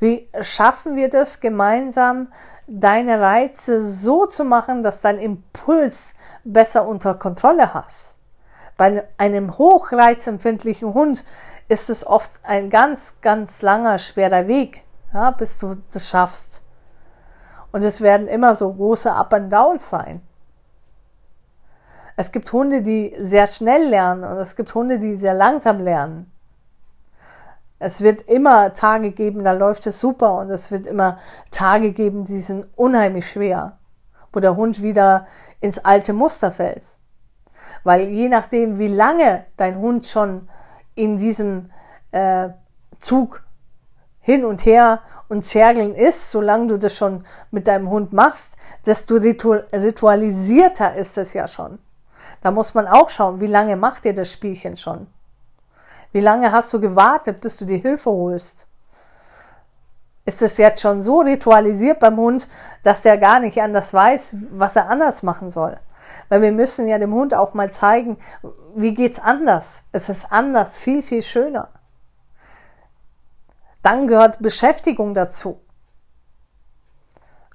Wie 0.00 0.28
schaffen 0.40 0.96
wir 0.96 1.08
das 1.08 1.40
gemeinsam, 1.40 2.32
deine 2.66 3.20
Reize 3.20 3.82
so 3.82 4.26
zu 4.26 4.44
machen, 4.44 4.82
dass 4.82 5.00
dein 5.00 5.18
Impuls 5.18 6.14
besser 6.44 6.86
unter 6.86 7.14
Kontrolle 7.14 7.74
hast? 7.74 8.18
Bei 8.76 9.06
einem 9.18 9.56
hochreizempfindlichen 9.56 10.94
Hund 10.94 11.24
ist 11.68 11.90
es 11.90 12.06
oft 12.06 12.40
ein 12.42 12.70
ganz, 12.70 13.20
ganz 13.20 13.62
langer, 13.62 13.98
schwerer 13.98 14.48
Weg, 14.48 14.82
ja, 15.12 15.30
bis 15.30 15.58
du 15.58 15.76
das 15.92 16.08
schaffst. 16.08 16.62
Und 17.72 17.82
es 17.82 18.00
werden 18.00 18.26
immer 18.26 18.54
so 18.54 18.72
große 18.72 19.12
Up 19.12 19.32
and 19.32 19.52
Downs 19.52 19.90
sein. 19.90 20.22
Es 22.16 22.30
gibt 22.30 22.52
Hunde, 22.52 22.82
die 22.82 23.14
sehr 23.18 23.48
schnell 23.48 23.88
lernen 23.88 24.22
und 24.24 24.36
es 24.38 24.54
gibt 24.54 24.74
Hunde, 24.74 24.98
die 24.98 25.16
sehr 25.16 25.34
langsam 25.34 25.80
lernen. 25.80 26.30
Es 27.80 28.00
wird 28.00 28.22
immer 28.22 28.72
Tage 28.72 29.10
geben, 29.10 29.42
da 29.42 29.52
läuft 29.52 29.86
es 29.86 29.98
super 29.98 30.38
und 30.38 30.50
es 30.50 30.70
wird 30.70 30.86
immer 30.86 31.18
Tage 31.50 31.92
geben, 31.92 32.24
die 32.24 32.40
sind 32.40 32.66
unheimlich 32.76 33.28
schwer, 33.28 33.78
wo 34.32 34.40
der 34.40 34.56
Hund 34.56 34.80
wieder 34.80 35.26
ins 35.60 35.84
alte 35.84 36.12
Muster 36.12 36.52
fällt. 36.52 36.84
Weil 37.82 38.08
je 38.08 38.28
nachdem, 38.28 38.78
wie 38.78 38.88
lange 38.88 39.44
dein 39.56 39.78
Hund 39.78 40.06
schon 40.06 40.48
in 40.94 41.18
diesem 41.18 41.70
äh, 42.12 42.50
Zug 43.00 43.42
hin 44.20 44.44
und 44.44 44.64
her 44.64 45.00
und 45.28 45.42
zergeln 45.42 45.94
ist, 45.94 46.30
solange 46.30 46.68
du 46.68 46.78
das 46.78 46.94
schon 46.94 47.26
mit 47.50 47.66
deinem 47.66 47.90
Hund 47.90 48.12
machst, 48.12 48.52
desto 48.86 49.16
ritualisierter 49.16 50.94
ist 50.94 51.18
es 51.18 51.32
ja 51.32 51.48
schon. 51.48 51.78
Da 52.44 52.50
muss 52.50 52.74
man 52.74 52.86
auch 52.86 53.08
schauen, 53.08 53.40
wie 53.40 53.46
lange 53.46 53.74
macht 53.74 54.04
ihr 54.04 54.12
das 54.12 54.30
Spielchen 54.30 54.76
schon? 54.76 55.06
Wie 56.12 56.20
lange 56.20 56.52
hast 56.52 56.70
du 56.74 56.78
gewartet, 56.78 57.40
bis 57.40 57.56
du 57.56 57.64
die 57.64 57.78
Hilfe 57.78 58.10
holst? 58.10 58.66
Ist 60.26 60.42
es 60.42 60.58
jetzt 60.58 60.82
schon 60.82 61.00
so 61.00 61.20
ritualisiert 61.20 62.00
beim 62.00 62.18
Hund, 62.18 62.46
dass 62.82 63.00
der 63.00 63.16
gar 63.16 63.40
nicht 63.40 63.62
anders 63.62 63.94
weiß, 63.94 64.36
was 64.50 64.76
er 64.76 64.90
anders 64.90 65.22
machen 65.22 65.48
soll? 65.48 65.78
Weil 66.28 66.42
wir 66.42 66.52
müssen 66.52 66.86
ja 66.86 66.98
dem 66.98 67.14
Hund 67.14 67.32
auch 67.32 67.54
mal 67.54 67.72
zeigen, 67.72 68.18
wie 68.76 68.92
geht's 68.92 69.20
anders? 69.20 69.84
Es 69.92 70.10
ist 70.10 70.30
anders, 70.30 70.76
viel, 70.76 71.02
viel 71.02 71.22
schöner. 71.22 71.70
Dann 73.82 74.06
gehört 74.06 74.42
Beschäftigung 74.42 75.14
dazu. 75.14 75.62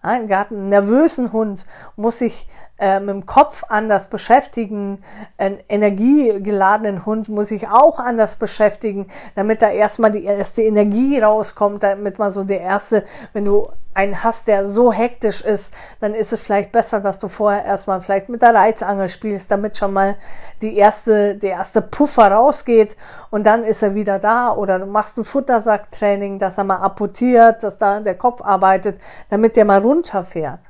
Ein 0.02 0.26
nervösen 0.50 1.32
Hund 1.32 1.68
muss 1.96 2.20
sich 2.20 2.48
äh, 2.80 3.00
mit 3.00 3.10
dem 3.10 3.26
Kopf 3.26 3.64
anders 3.68 4.10
beschäftigen. 4.10 5.04
Ein 5.38 5.60
energiegeladenen 5.68 7.06
Hund 7.06 7.30
muss 7.30 7.50
sich 7.50 7.68
auch 7.68 8.00
anders 8.00 8.38
beschäftigen, 8.38 9.08
damit 9.36 9.62
da 9.62 9.70
erstmal 9.70 10.12
die 10.12 10.24
erste 10.24 10.62
Energie 10.62 11.20
rauskommt, 11.20 11.84
damit 11.84 12.20
man 12.20 12.32
so 12.32 12.44
der 12.44 12.62
erste, 12.62 13.04
wenn 13.34 13.46
du 13.46 13.70
einen 13.94 14.24
hast, 14.24 14.48
der 14.48 14.66
so 14.66 14.94
hektisch 14.94 15.42
ist, 15.42 15.74
dann 16.00 16.14
ist 16.14 16.32
es 16.32 16.42
vielleicht 16.42 16.72
besser, 16.72 17.02
dass 17.02 17.20
du 17.20 17.28
vorher 17.28 17.66
erstmal 17.66 18.02
vielleicht 18.02 18.30
mit 18.30 18.42
der 18.42 18.56
Reizangel 18.56 19.10
spielst, 19.10 19.52
damit 19.52 19.78
schon 19.78 19.92
mal 19.92 20.16
die 20.62 20.78
erste, 20.78 21.36
der 21.36 21.52
erste 21.52 21.82
Puffer 21.82 22.32
rausgeht 22.32 22.96
und 23.30 23.46
dann 23.46 23.64
ist 23.64 23.82
er 23.84 23.96
wieder 23.96 24.20
da 24.20 24.54
oder 24.54 24.80
du 24.80 24.86
machst 24.86 25.18
ein 25.18 25.26
Futtersacktraining, 25.26 26.40
dass 26.40 26.58
er 26.58 26.64
mal 26.64 26.78
apportiert, 26.78 27.64
dass 27.64 27.78
da 27.78 28.00
der 28.00 28.16
Kopf 28.16 28.42
arbeitet, 28.42 29.02
damit 29.30 29.56
der 29.56 29.66
mal 29.66 29.82
runterfährt 29.82 30.69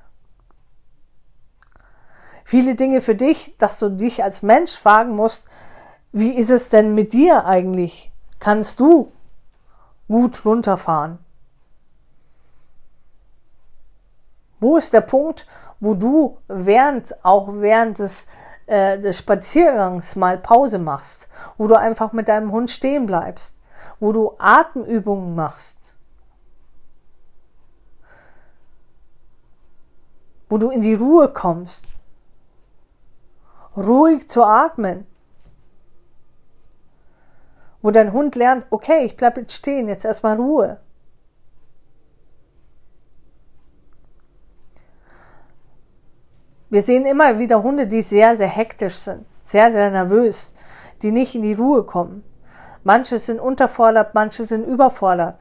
viele 2.50 2.74
Dinge 2.74 3.02
für 3.02 3.14
dich, 3.14 3.56
dass 3.60 3.78
du 3.78 3.90
dich 3.90 4.24
als 4.24 4.42
Mensch 4.42 4.76
fragen 4.76 5.16
musst, 5.16 5.48
wie 6.12 6.32
ist 6.32 6.50
es 6.50 6.70
denn 6.70 6.96
mit 6.96 7.14
dir 7.14 7.46
eigentlich? 7.46 8.12
Kannst 8.40 8.80
du 8.80 9.12
gut 10.08 10.44
runterfahren? 10.46 11.20
Wo 14.60 14.78
ist 14.78 14.94
der 14.94 15.02
Punkt, 15.02 15.46
wo 15.80 15.94
du 15.94 16.40
während, 16.48 17.24
auch 17.24 17.50
während 17.52 18.00
des, 18.00 18.28
äh, 18.66 18.98
des 18.98 19.20
Spaziergangs 19.20 20.16
mal 20.16 20.40
Pause 20.40 20.80
machst, 20.80 21.30
wo 21.60 21.68
du 21.68 21.78
einfach 21.78 22.14
mit 22.14 22.28
deinem 22.28 22.52
Hund 22.52 22.72
stehen 22.72 23.06
bleibst, 23.06 23.62
wo 24.00 24.12
du 24.12 24.34
Atemübungen 24.40 25.36
machst, 25.36 25.94
wo 30.50 30.58
du 30.58 30.72
in 30.72 30.82
die 30.82 30.96
Ruhe 30.96 31.30
kommst, 31.32 31.86
ruhig 33.76 34.30
zu 34.30 34.44
atmen. 34.44 35.06
Wo 37.82 37.92
dein 37.92 38.12
Hund 38.12 38.36
lernt, 38.36 38.66
okay, 38.70 39.06
ich 39.06 39.16
bleibe 39.16 39.42
jetzt 39.42 39.54
stehen, 39.54 39.88
jetzt 39.88 40.06
erstmal 40.06 40.36
Ruhe. 40.36 40.80
Wir 46.70 46.84
sehen 46.84 47.06
immer 47.06 47.40
wieder 47.40 47.64
Hunde, 47.64 47.88
die 47.88 48.02
sehr, 48.02 48.38
sehr 48.38 48.48
hektisch 48.48 48.96
sind, 48.96 49.26
sehr, 49.42 49.72
sehr 49.72 49.90
nervös, 49.90 50.54
die 51.02 51.12
nicht 51.12 51.34
in 51.34 51.42
die 51.42 51.54
Ruhe 51.54 51.84
kommen. 51.84 52.24
Manche 52.84 53.18
sind 53.18 53.40
unterfordert, 53.40 54.14
manche 54.14 54.44
sind 54.44 54.66
überfordert. 54.66 55.40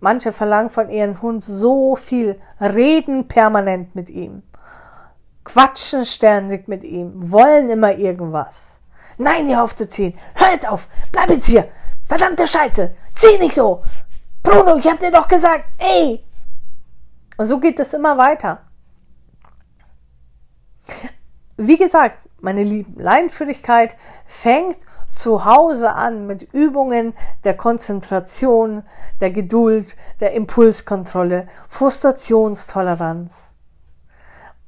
Manche 0.00 0.32
verlangen 0.32 0.70
von 0.70 0.90
ihrem 0.90 1.20
Hund 1.22 1.42
so 1.42 1.96
viel, 1.96 2.40
reden 2.60 3.26
permanent 3.26 3.94
mit 3.94 4.10
ihm 4.10 4.42
quatschen 5.44 6.06
ständig 6.06 6.68
mit 6.68 6.82
ihm, 6.82 7.30
wollen 7.30 7.70
immer 7.70 7.94
irgendwas. 7.96 8.80
Nein, 9.18 9.46
hier 9.46 9.62
aufzuziehen. 9.62 10.18
Hör 10.34 10.52
jetzt 10.52 10.68
auf. 10.68 10.88
Bleib 11.12 11.30
jetzt 11.30 11.46
hier. 11.46 11.68
Verdammte 12.06 12.46
Scheiße. 12.46 12.94
Zieh 13.14 13.38
nicht 13.38 13.54
so. 13.54 13.82
Bruno, 14.42 14.76
ich 14.76 14.86
hab 14.86 14.98
dir 14.98 15.10
doch 15.10 15.28
gesagt, 15.28 15.64
ey. 15.78 16.24
Und 17.36 17.46
so 17.46 17.58
geht 17.58 17.78
es 17.78 17.94
immer 17.94 18.18
weiter. 18.18 18.62
Wie 21.56 21.76
gesagt, 21.76 22.28
meine 22.40 22.62
lieben, 22.62 23.00
Leinführigkeit 23.00 23.96
fängt 24.26 24.78
zu 25.06 25.44
Hause 25.44 25.92
an 25.92 26.26
mit 26.26 26.52
Übungen 26.52 27.14
der 27.44 27.56
Konzentration, 27.56 28.82
der 29.20 29.30
Geduld, 29.30 29.96
der 30.20 30.32
Impulskontrolle, 30.32 31.48
Frustrationstoleranz. 31.68 33.53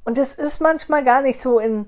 Und 0.07 0.17
es 0.17 0.35
ist 0.35 0.61
manchmal 0.61 1.03
gar 1.03 1.21
nicht 1.21 1.37
so 1.37 1.59
in, 1.59 1.85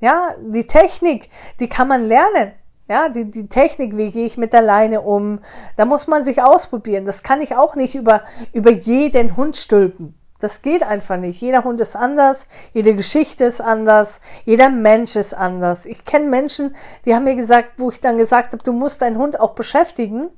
ja, 0.00 0.34
die 0.40 0.66
Technik, 0.66 1.28
die 1.60 1.68
kann 1.68 1.86
man 1.86 2.06
lernen. 2.06 2.52
Ja, 2.88 3.10
die, 3.10 3.30
die 3.30 3.46
Technik, 3.46 3.94
wie 3.98 4.10
gehe 4.10 4.24
ich 4.24 4.38
mit 4.38 4.54
der 4.54 4.62
Leine 4.62 5.02
um, 5.02 5.40
da 5.76 5.84
muss 5.84 6.06
man 6.06 6.24
sich 6.24 6.40
ausprobieren. 6.42 7.04
Das 7.04 7.22
kann 7.22 7.42
ich 7.42 7.54
auch 7.56 7.74
nicht 7.74 7.94
über, 7.94 8.22
über 8.54 8.70
jeden 8.70 9.36
Hund 9.36 9.58
stülpen. 9.58 10.14
Das 10.40 10.62
geht 10.62 10.82
einfach 10.82 11.18
nicht. 11.18 11.42
Jeder 11.42 11.62
Hund 11.62 11.78
ist 11.78 11.94
anders, 11.94 12.48
jede 12.72 12.94
Geschichte 12.94 13.44
ist 13.44 13.60
anders, 13.60 14.22
jeder 14.46 14.70
Mensch 14.70 15.14
ist 15.14 15.34
anders. 15.34 15.84
Ich 15.84 16.06
kenne 16.06 16.26
Menschen, 16.26 16.74
die 17.04 17.14
haben 17.14 17.24
mir 17.24 17.36
gesagt, 17.36 17.74
wo 17.76 17.90
ich 17.90 18.00
dann 18.00 18.16
gesagt 18.16 18.54
habe, 18.54 18.64
du 18.64 18.72
musst 18.72 19.02
deinen 19.02 19.18
Hund 19.18 19.38
auch 19.38 19.52
beschäftigen 19.54 20.30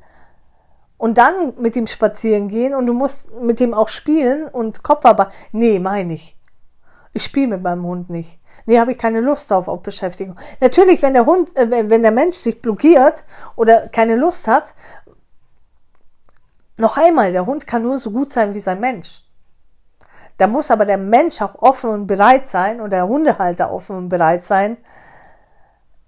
und 1.05 1.19
dann 1.19 1.53
mit 1.59 1.77
ihm 1.77 1.87
spazieren 1.87 2.49
gehen 2.49 2.75
und 2.75 2.87
du 2.87 2.95
musst 2.95 3.31
mit 3.38 3.61
ihm 3.61 3.75
auch 3.75 3.88
spielen 3.88 4.49
und 4.49 4.83
Kopfarbeit. 4.83 5.29
Nee, 5.53 5.79
meine 5.79 6.14
ich. 6.14 6.35
Ich 7.12 7.25
spiele 7.25 7.49
mit 7.49 7.62
meinem 7.62 7.85
Hund 7.85 8.09
nicht. 8.09 8.40
Nee, 8.64 8.81
habe 8.81 8.93
ich 8.93 8.97
keine 8.97 9.21
Lust 9.21 9.53
auf, 9.53 9.69
auf 9.69 9.83
Beschäftigung. 9.83 10.37
Natürlich, 10.62 11.03
wenn 11.03 11.12
der 11.12 11.27
Hund, 11.27 11.55
äh, 11.59 11.90
wenn 11.90 12.01
der 12.01 12.11
Mensch 12.11 12.37
sich 12.37 12.62
blockiert 12.62 13.23
oder 13.55 13.88
keine 13.88 14.17
Lust 14.17 14.49
hat, 14.49 14.73
noch 16.79 16.97
einmal, 16.97 17.33
der 17.33 17.45
Hund 17.45 17.67
kann 17.67 17.83
nur 17.83 17.99
so 17.99 18.11
gut 18.11 18.33
sein 18.33 18.55
wie 18.55 18.61
sein 18.61 18.81
Mensch. 18.81 19.25
Da 20.38 20.47
muss 20.47 20.71
aber 20.71 20.87
der 20.87 20.97
Mensch 20.97 21.43
auch 21.43 21.57
offen 21.57 21.90
und 21.90 22.07
bereit 22.07 22.47
sein 22.47 22.81
und 22.81 22.88
der 22.88 23.07
Hundehalter 23.07 23.71
offen 23.71 23.95
und 23.95 24.09
bereit 24.09 24.47
sein, 24.47 24.79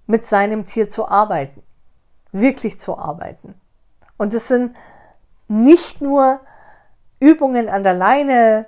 mit 0.07 0.25
seinem 0.25 0.65
Tier 0.65 0.89
zu 0.89 1.07
arbeiten. 1.07 1.63
Wirklich 2.33 2.79
zu 2.79 2.97
arbeiten. 2.97 3.61
Und 4.17 4.35
es 4.35 4.49
sind 4.49 4.77
nicht 5.49 6.01
nur 6.01 6.41
Übungen 7.21 7.69
an 7.69 7.83
der 7.83 7.95
Leine, 7.95 8.67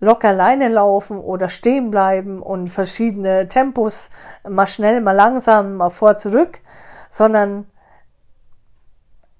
locker 0.00 0.32
Leine 0.32 0.68
laufen 0.68 1.18
oder 1.18 1.48
stehen 1.48 1.90
bleiben 1.90 2.42
und 2.42 2.68
verschiedene 2.68 3.48
Tempos, 3.48 4.10
mal 4.48 4.66
schnell, 4.66 5.00
mal 5.00 5.12
langsam, 5.12 5.76
mal 5.76 5.90
vor, 5.90 6.18
zurück, 6.18 6.60
sondern 7.08 7.66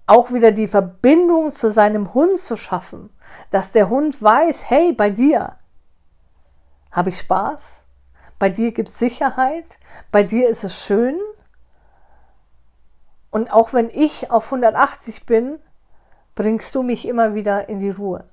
auch 0.07 0.33
wieder 0.33 0.53
die 0.53 0.69
Verbindung 0.69 1.51
zu 1.51 1.71
seinem 1.71 2.15
Hund 2.15 2.39
zu 2.39 2.57
schaffen, 2.57 3.11
dass 3.51 3.73
der 3.73 3.89
Hund 3.89 4.23
weiß, 4.23 4.71
hey, 4.71 4.93
bei 4.93 5.11
dir 5.11 5.57
habe 6.93 7.11
ich 7.11 7.19
Spaß, 7.19 7.85
bei 8.39 8.49
dir 8.49 8.73
gibt 8.73 8.89
es 8.89 8.99
Sicherheit, 8.99 9.79
bei 10.13 10.23
dir 10.23 10.49
ist 10.49 10.65
es 10.65 10.85
schön 10.85 11.19
und 13.37 13.53
auch 13.53 13.75
wenn 13.75 13.91
ich 13.91 14.31
auf 14.31 14.47
180 14.47 15.27
bin, 15.27 15.59
bringst 16.35 16.75
du 16.75 16.83
mich 16.83 17.07
immer 17.07 17.35
wieder 17.35 17.69
in 17.69 17.81
die 17.81 17.91
Ruhe. 17.91 18.25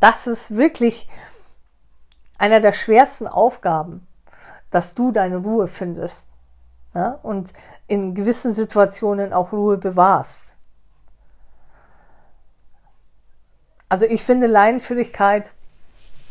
Das 0.00 0.26
ist 0.26 0.56
wirklich 0.56 1.10
einer 2.38 2.60
der 2.60 2.72
schwersten 2.72 3.26
Aufgaben, 3.26 4.06
dass 4.70 4.94
du 4.94 5.12
deine 5.12 5.36
Ruhe 5.36 5.66
findest 5.66 6.26
ja, 6.94 7.18
und 7.22 7.52
in 7.86 8.14
gewissen 8.14 8.54
Situationen 8.54 9.34
auch 9.34 9.52
Ruhe 9.52 9.76
bewahrst. 9.76 10.56
Also 13.90 14.06
ich 14.06 14.24
finde 14.24 14.46
Leinenführigkeit 14.46 15.52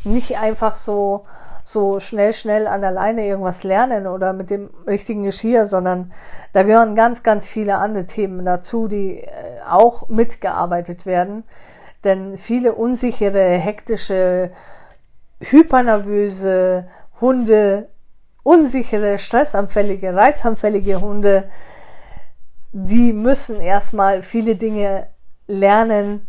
nicht 0.03 0.39
einfach 0.39 0.75
so 0.75 1.27
so 1.63 1.99
schnell, 1.99 2.33
schnell 2.33 2.67
an 2.67 2.81
der 2.81 2.91
Leine 2.91 3.27
irgendwas 3.27 3.63
lernen 3.63 4.07
oder 4.07 4.33
mit 4.33 4.49
dem 4.49 4.69
richtigen 4.87 5.23
Geschirr, 5.23 5.65
sondern 5.65 6.11
da 6.53 6.63
gehören 6.63 6.95
ganz, 6.95 7.23
ganz 7.23 7.47
viele 7.47 7.77
andere 7.77 8.05
Themen 8.05 8.45
dazu, 8.45 8.87
die 8.87 9.19
äh, 9.19 9.29
auch 9.69 10.09
mitgearbeitet 10.09 11.05
werden. 11.05 11.43
Denn 12.03 12.37
viele 12.37 12.73
unsichere, 12.73 13.41
hektische, 13.57 14.51
hypernervöse 15.39 16.87
Hunde, 17.19 17.89
unsichere, 18.43 19.19
stressanfällige, 19.19 20.15
reizanfällige 20.15 20.99
Hunde, 21.01 21.49
die 22.71 23.13
müssen 23.13 23.59
erstmal 23.61 24.23
viele 24.23 24.55
Dinge 24.55 25.07
lernen, 25.47 26.27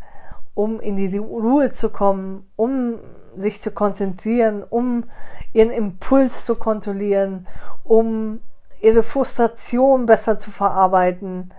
um 0.54 0.80
in 0.80 0.96
die 0.96 1.16
Ruhe 1.16 1.70
zu 1.70 1.90
kommen, 1.90 2.50
um 2.56 2.98
sich 3.36 3.60
zu 3.60 3.70
konzentrieren, 3.70 4.62
um 4.62 5.04
ihren 5.52 5.70
Impuls 5.70 6.44
zu 6.44 6.56
kontrollieren, 6.56 7.46
um 7.84 8.40
ihre 8.80 9.02
Frustration 9.02 10.06
besser 10.06 10.38
zu 10.38 10.50
verarbeiten. 10.50 11.52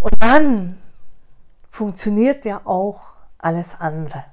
Und 0.00 0.14
dann 0.20 0.78
funktioniert 1.70 2.44
ja 2.44 2.60
auch 2.64 3.00
alles 3.38 3.76
andere. 3.80 4.24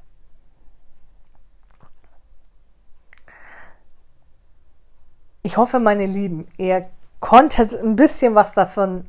Ich 5.44 5.56
hoffe, 5.56 5.80
meine 5.80 6.06
Lieben, 6.06 6.48
ihr 6.58 6.90
konntet 7.22 7.74
ein 7.74 7.96
bisschen 7.96 8.36
was 8.36 8.54
davon 8.54 9.06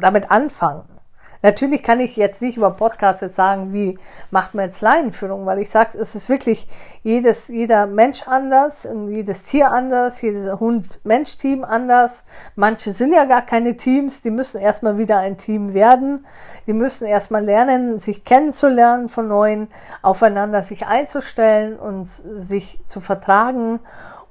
damit 0.00 0.30
anfangen. 0.30 0.99
Natürlich 1.42 1.82
kann 1.82 2.00
ich 2.00 2.16
jetzt 2.16 2.42
nicht 2.42 2.58
über 2.58 2.70
Podcasts 2.70 3.22
jetzt 3.22 3.36
sagen, 3.36 3.72
wie 3.72 3.98
macht 4.30 4.54
man 4.54 4.66
jetzt 4.66 4.82
Leinenführung, 4.82 5.46
weil 5.46 5.58
ich 5.60 5.70
sage, 5.70 5.96
es 5.98 6.14
ist 6.14 6.28
wirklich 6.28 6.68
jedes, 7.02 7.48
jeder 7.48 7.86
Mensch 7.86 8.28
anders, 8.28 8.86
jedes 9.08 9.44
Tier 9.44 9.70
anders, 9.70 10.20
jedes 10.20 10.52
Hund-Mensch-Team 10.60 11.64
anders. 11.64 12.24
Manche 12.56 12.92
sind 12.92 13.14
ja 13.14 13.24
gar 13.24 13.42
keine 13.42 13.76
Teams, 13.76 14.20
die 14.20 14.30
müssen 14.30 14.60
erstmal 14.60 14.98
wieder 14.98 15.18
ein 15.18 15.38
Team 15.38 15.72
werden. 15.72 16.26
Die 16.66 16.74
müssen 16.74 17.06
erstmal 17.06 17.44
lernen, 17.44 18.00
sich 18.00 18.24
kennenzulernen 18.24 19.08
von 19.08 19.26
neuen, 19.26 19.68
aufeinander 20.02 20.62
sich 20.62 20.86
einzustellen 20.86 21.78
und 21.78 22.06
sich 22.06 22.78
zu 22.86 23.00
vertragen. 23.00 23.80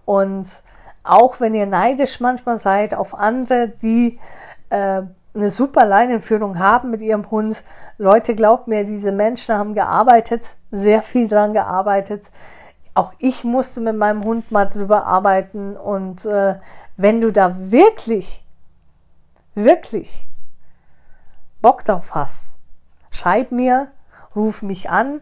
Und 0.06 0.48
auch 1.04 1.40
wenn 1.40 1.56
ihr 1.56 1.66
neidisch 1.66 2.20
manchmal 2.20 2.60
seid 2.60 2.94
auf 2.94 3.16
andere, 3.16 3.70
die 3.70 4.20
äh, 4.70 5.02
eine 5.34 5.52
super 5.52 5.86
Leinenführung 5.86 6.60
haben 6.60 6.92
mit 6.92 7.02
ihrem 7.02 7.30
Hund. 7.30 7.64
Leute, 7.98 8.36
glaubt 8.36 8.68
mir, 8.68 8.84
diese 8.84 9.12
Menschen 9.12 9.56
haben 9.56 9.74
gearbeitet, 9.74 10.58
sehr 10.72 11.02
viel 11.02 11.28
dran 11.28 11.54
gearbeitet. 11.54 12.32
Auch 12.94 13.14
ich 13.20 13.44
musste 13.44 13.82
mit 13.82 13.96
meinem 13.96 14.24
Hund 14.24 14.52
mal 14.52 14.66
drüber 14.66 15.06
arbeiten. 15.06 15.78
Und 15.78 16.26
äh, 16.26 16.56
wenn 16.98 17.22
du 17.22 17.32
da 17.32 17.56
wirklich, 17.72 18.44
wirklich 19.56 20.26
Bock 21.62 21.86
drauf 21.86 22.16
hast, 22.16 22.48
schreib 23.12 23.52
mir, 23.52 23.92
ruf 24.36 24.62
mich 24.62 24.90
an, 24.90 25.22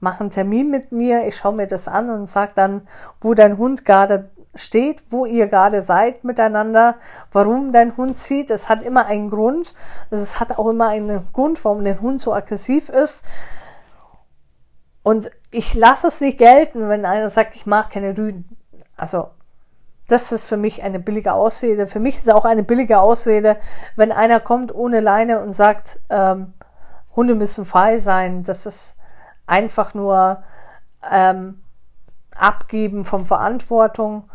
mach 0.00 0.20
einen 0.20 0.30
Termin 0.30 0.70
mit 0.70 0.92
mir, 0.92 1.26
ich 1.26 1.36
schaue 1.36 1.54
mir 1.54 1.66
das 1.66 1.88
an 1.88 2.10
und 2.10 2.26
sag 2.26 2.54
dann, 2.54 2.86
wo 3.20 3.34
dein 3.34 3.58
Hund 3.58 3.84
gerade 3.84 4.30
steht, 4.54 5.02
wo 5.10 5.26
ihr 5.26 5.46
gerade 5.46 5.82
seid 5.82 6.24
miteinander, 6.24 6.96
warum 7.32 7.72
dein 7.72 7.96
Hund 7.96 8.16
zieht. 8.16 8.50
Es 8.50 8.68
hat 8.68 8.82
immer 8.82 9.06
einen 9.06 9.30
Grund. 9.30 9.74
Es 10.10 10.40
hat 10.40 10.58
auch 10.58 10.68
immer 10.68 10.88
einen 10.88 11.26
Grund, 11.32 11.64
warum 11.64 11.84
der 11.84 12.00
Hund 12.00 12.20
so 12.20 12.32
aggressiv 12.32 12.88
ist. 12.88 13.24
Und 15.02 15.30
ich 15.50 15.74
lasse 15.74 16.06
es 16.06 16.20
nicht 16.20 16.38
gelten, 16.38 16.88
wenn 16.88 17.04
einer 17.04 17.30
sagt, 17.30 17.56
ich 17.56 17.66
mag 17.66 17.90
keine 17.90 18.16
Rüden. 18.16 18.56
Also, 18.96 19.28
das 20.08 20.32
ist 20.32 20.46
für 20.46 20.56
mich 20.56 20.82
eine 20.82 20.98
billige 20.98 21.32
Ausrede. 21.32 21.86
Für 21.86 22.00
mich 22.00 22.16
ist 22.16 22.28
es 22.28 22.34
auch 22.34 22.44
eine 22.44 22.62
billige 22.62 23.00
Ausrede, 23.00 23.56
wenn 23.96 24.12
einer 24.12 24.40
kommt 24.40 24.74
ohne 24.74 25.00
Leine 25.00 25.40
und 25.40 25.52
sagt, 25.52 25.98
ähm, 26.10 26.54
Hunde 27.16 27.34
müssen 27.34 27.64
frei 27.64 27.98
sein. 27.98 28.44
Das 28.44 28.66
ist 28.66 28.96
einfach 29.46 29.94
nur 29.94 30.42
ähm, 31.10 31.63
Abgeben 32.36 33.04
von 33.04 33.26
Verantwortung. 33.26 34.30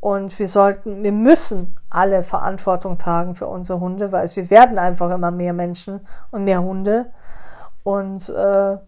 Und 0.00 0.38
wir 0.38 0.48
sollten, 0.48 1.02
wir 1.02 1.12
müssen 1.12 1.78
alle 1.88 2.24
Verantwortung 2.24 2.98
tragen 2.98 3.34
für 3.34 3.46
unsere 3.46 3.80
Hunde, 3.80 4.12
weil 4.12 4.28
wir 4.36 4.50
werden 4.50 4.78
einfach 4.78 5.10
immer 5.10 5.30
mehr 5.30 5.54
Menschen 5.54 6.06
und 6.30 6.44
mehr 6.44 6.62
Hunde. 6.62 7.12
Und 7.84 8.28
äh, 8.28 8.78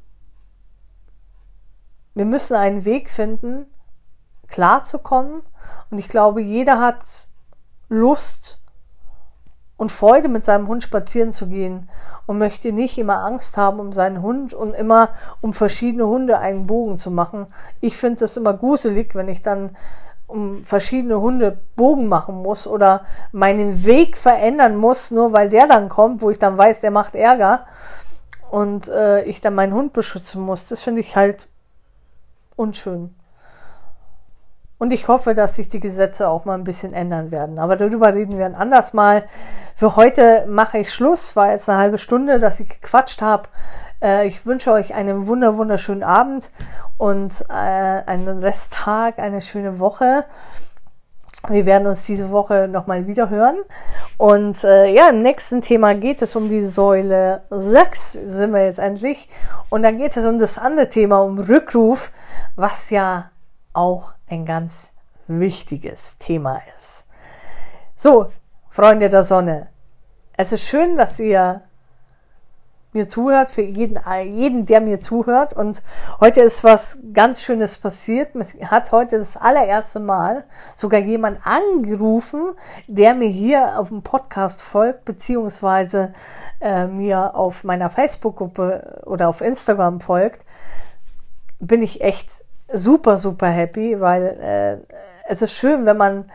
wir 2.14 2.24
müssen 2.24 2.56
einen 2.56 2.84
Weg 2.84 3.10
finden, 3.10 3.66
klarzukommen. 4.48 5.42
Und 5.90 5.98
ich 5.98 6.08
glaube, 6.08 6.42
jeder 6.42 6.80
hat 6.80 7.28
Lust 7.88 8.60
und 9.76 9.92
Freude, 9.92 10.28
mit 10.28 10.44
seinem 10.44 10.68
Hund 10.68 10.82
spazieren 10.82 11.32
zu 11.32 11.48
gehen 11.48 11.88
und 12.26 12.38
möchte 12.38 12.72
nicht 12.72 12.98
immer 12.98 13.24
Angst 13.24 13.56
haben 13.56 13.78
um 13.78 13.92
seinen 13.92 14.22
Hund 14.22 14.54
und 14.54 14.74
immer 14.74 15.10
um 15.40 15.52
verschiedene 15.52 16.06
Hunde 16.06 16.38
einen 16.38 16.66
Bogen 16.66 16.98
zu 16.98 17.10
machen. 17.10 17.46
Ich 17.80 17.96
finde 17.96 18.24
es 18.24 18.36
immer 18.36 18.54
gruselig, 18.54 19.14
wenn 19.14 19.28
ich 19.28 19.42
dann 19.42 19.76
um 20.26 20.64
verschiedene 20.64 21.20
Hunde 21.20 21.58
Bogen 21.76 22.08
machen 22.08 22.42
muss 22.42 22.66
oder 22.66 23.04
meinen 23.32 23.84
Weg 23.84 24.16
verändern 24.16 24.76
muss, 24.76 25.10
nur 25.10 25.32
weil 25.32 25.48
der 25.48 25.68
dann 25.68 25.88
kommt, 25.88 26.20
wo 26.20 26.30
ich 26.30 26.38
dann 26.38 26.58
weiß, 26.58 26.80
der 26.80 26.90
macht 26.90 27.14
Ärger 27.14 27.66
und 28.50 28.88
äh, 28.88 29.22
ich 29.22 29.40
dann 29.40 29.54
meinen 29.54 29.74
Hund 29.74 29.92
beschützen 29.92 30.42
muss. 30.42 30.66
Das 30.66 30.82
finde 30.82 31.00
ich 31.00 31.14
halt 31.14 31.48
unschön. 32.56 33.15
Und 34.78 34.92
ich 34.92 35.08
hoffe, 35.08 35.34
dass 35.34 35.54
sich 35.54 35.68
die 35.68 35.80
Gesetze 35.80 36.28
auch 36.28 36.44
mal 36.44 36.54
ein 36.54 36.64
bisschen 36.64 36.92
ändern 36.92 37.30
werden. 37.30 37.58
Aber 37.58 37.76
darüber 37.76 38.14
reden 38.14 38.36
wir 38.36 38.44
ein 38.44 38.54
anderes 38.54 38.92
Mal. 38.92 39.24
Für 39.74 39.96
heute 39.96 40.44
mache 40.48 40.78
ich 40.78 40.92
Schluss. 40.92 41.34
War 41.34 41.52
jetzt 41.52 41.68
eine 41.68 41.78
halbe 41.78 41.98
Stunde, 41.98 42.38
dass 42.38 42.60
ich 42.60 42.68
gequatscht 42.68 43.22
habe. 43.22 43.48
Äh, 44.02 44.28
ich 44.28 44.44
wünsche 44.44 44.72
euch 44.72 44.94
einen 44.94 45.26
wunder 45.26 45.56
wunderschönen 45.56 46.02
Abend 46.02 46.50
und 46.98 47.42
äh, 47.48 47.52
einen 47.52 48.42
Resttag, 48.42 49.18
eine 49.18 49.40
schöne 49.40 49.78
Woche. 49.80 50.26
Wir 51.48 51.64
werden 51.64 51.86
uns 51.86 52.04
diese 52.04 52.30
Woche 52.30 52.68
nochmal 52.68 53.06
wieder 53.06 53.30
hören. 53.30 53.56
Und 54.18 54.62
äh, 54.64 54.92
ja, 54.92 55.08
im 55.08 55.22
nächsten 55.22 55.60
Thema 55.60 55.94
geht 55.94 56.20
es 56.20 56.36
um 56.36 56.48
die 56.48 56.60
Säule 56.60 57.42
6, 57.50 58.12
sind 58.12 58.52
wir 58.52 58.64
jetzt 58.64 58.78
endlich. 58.78 59.28
Und 59.70 59.82
dann 59.84 59.96
geht 59.96 60.16
es 60.16 60.26
um 60.26 60.38
das 60.38 60.58
andere 60.58 60.88
Thema, 60.88 61.20
um 61.20 61.38
Rückruf, 61.38 62.10
was 62.56 62.90
ja 62.90 63.30
auch 63.72 64.15
ein 64.28 64.44
ganz 64.46 64.92
wichtiges 65.26 66.18
Thema 66.18 66.60
ist. 66.76 67.06
So, 67.94 68.30
Freunde 68.70 69.08
der 69.08 69.24
Sonne, 69.24 69.68
es 70.36 70.52
ist 70.52 70.68
schön, 70.68 70.96
dass 70.96 71.18
ihr 71.18 71.62
mir 72.96 73.08
zuhört, 73.08 73.50
für 73.50 73.62
jeden, 73.62 74.00
jeden, 74.24 74.66
der 74.66 74.80
mir 74.80 75.00
zuhört. 75.00 75.52
Und 75.52 75.82
heute 76.18 76.40
ist 76.40 76.64
was 76.64 76.98
ganz 77.12 77.42
Schönes 77.42 77.78
passiert. 77.78 78.34
Mir 78.34 78.46
hat 78.70 78.90
heute 78.90 79.18
das 79.18 79.36
allererste 79.36 80.00
Mal 80.00 80.44
sogar 80.74 81.00
jemand 81.00 81.38
angerufen, 81.44 82.54
der 82.88 83.14
mir 83.14 83.28
hier 83.28 83.78
auf 83.78 83.88
dem 83.88 84.02
Podcast 84.02 84.62
folgt, 84.62 85.04
beziehungsweise 85.04 86.14
äh, 86.60 86.86
mir 86.86 87.34
auf 87.34 87.64
meiner 87.64 87.90
Facebook-Gruppe 87.90 89.02
oder 89.04 89.28
auf 89.28 89.42
Instagram 89.42 90.00
folgt. 90.00 90.44
Bin 91.58 91.82
ich 91.82 92.00
echt 92.00 92.45
super, 92.72 93.18
super 93.18 93.48
happy, 93.48 94.00
weil 94.00 94.24
äh, 94.24 94.94
es 95.28 95.42
ist 95.42 95.52
schön, 95.52 95.86
wenn 95.86 95.96
man 95.96 96.30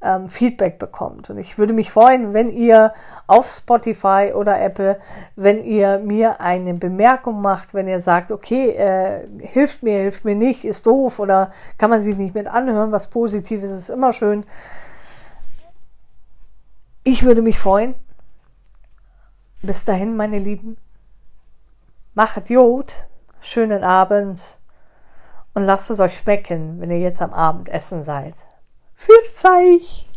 ähm, 0.00 0.28
Feedback 0.28 0.78
bekommt. 0.78 1.30
Und 1.30 1.38
ich 1.38 1.58
würde 1.58 1.72
mich 1.72 1.90
freuen, 1.90 2.32
wenn 2.32 2.50
ihr 2.50 2.92
auf 3.26 3.48
Spotify 3.48 4.32
oder 4.34 4.60
Apple, 4.60 5.00
wenn 5.36 5.62
ihr 5.64 5.98
mir 5.98 6.40
eine 6.40 6.74
Bemerkung 6.74 7.40
macht, 7.42 7.74
wenn 7.74 7.88
ihr 7.88 8.00
sagt, 8.00 8.30
okay, 8.30 8.70
äh, 8.70 9.26
hilft 9.38 9.82
mir, 9.82 9.98
hilft 9.98 10.24
mir 10.24 10.34
nicht, 10.34 10.64
ist 10.64 10.86
doof 10.86 11.18
oder 11.18 11.50
kann 11.78 11.90
man 11.90 12.02
sich 12.02 12.16
nicht 12.16 12.34
mit 12.34 12.46
anhören, 12.46 12.92
was 12.92 13.08
Positives 13.08 13.70
ist 13.70 13.90
immer 13.90 14.12
schön. 14.12 14.44
Ich 17.02 17.24
würde 17.24 17.42
mich 17.42 17.58
freuen. 17.58 17.94
Bis 19.62 19.84
dahin, 19.84 20.16
meine 20.16 20.38
Lieben. 20.38 20.76
Machet 22.14 22.50
Jod. 22.50 22.92
Schönen 23.40 23.82
Abend. 23.82 24.40
Und 25.58 25.64
lasst 25.64 25.90
es 25.90 25.98
euch 25.98 26.16
schmecken, 26.16 26.80
wenn 26.80 26.92
ihr 26.92 27.00
jetzt 27.00 27.20
am 27.20 27.32
Abendessen 27.32 28.04
seid. 28.04 28.34
Für 28.94 29.10
euch! 29.34 30.07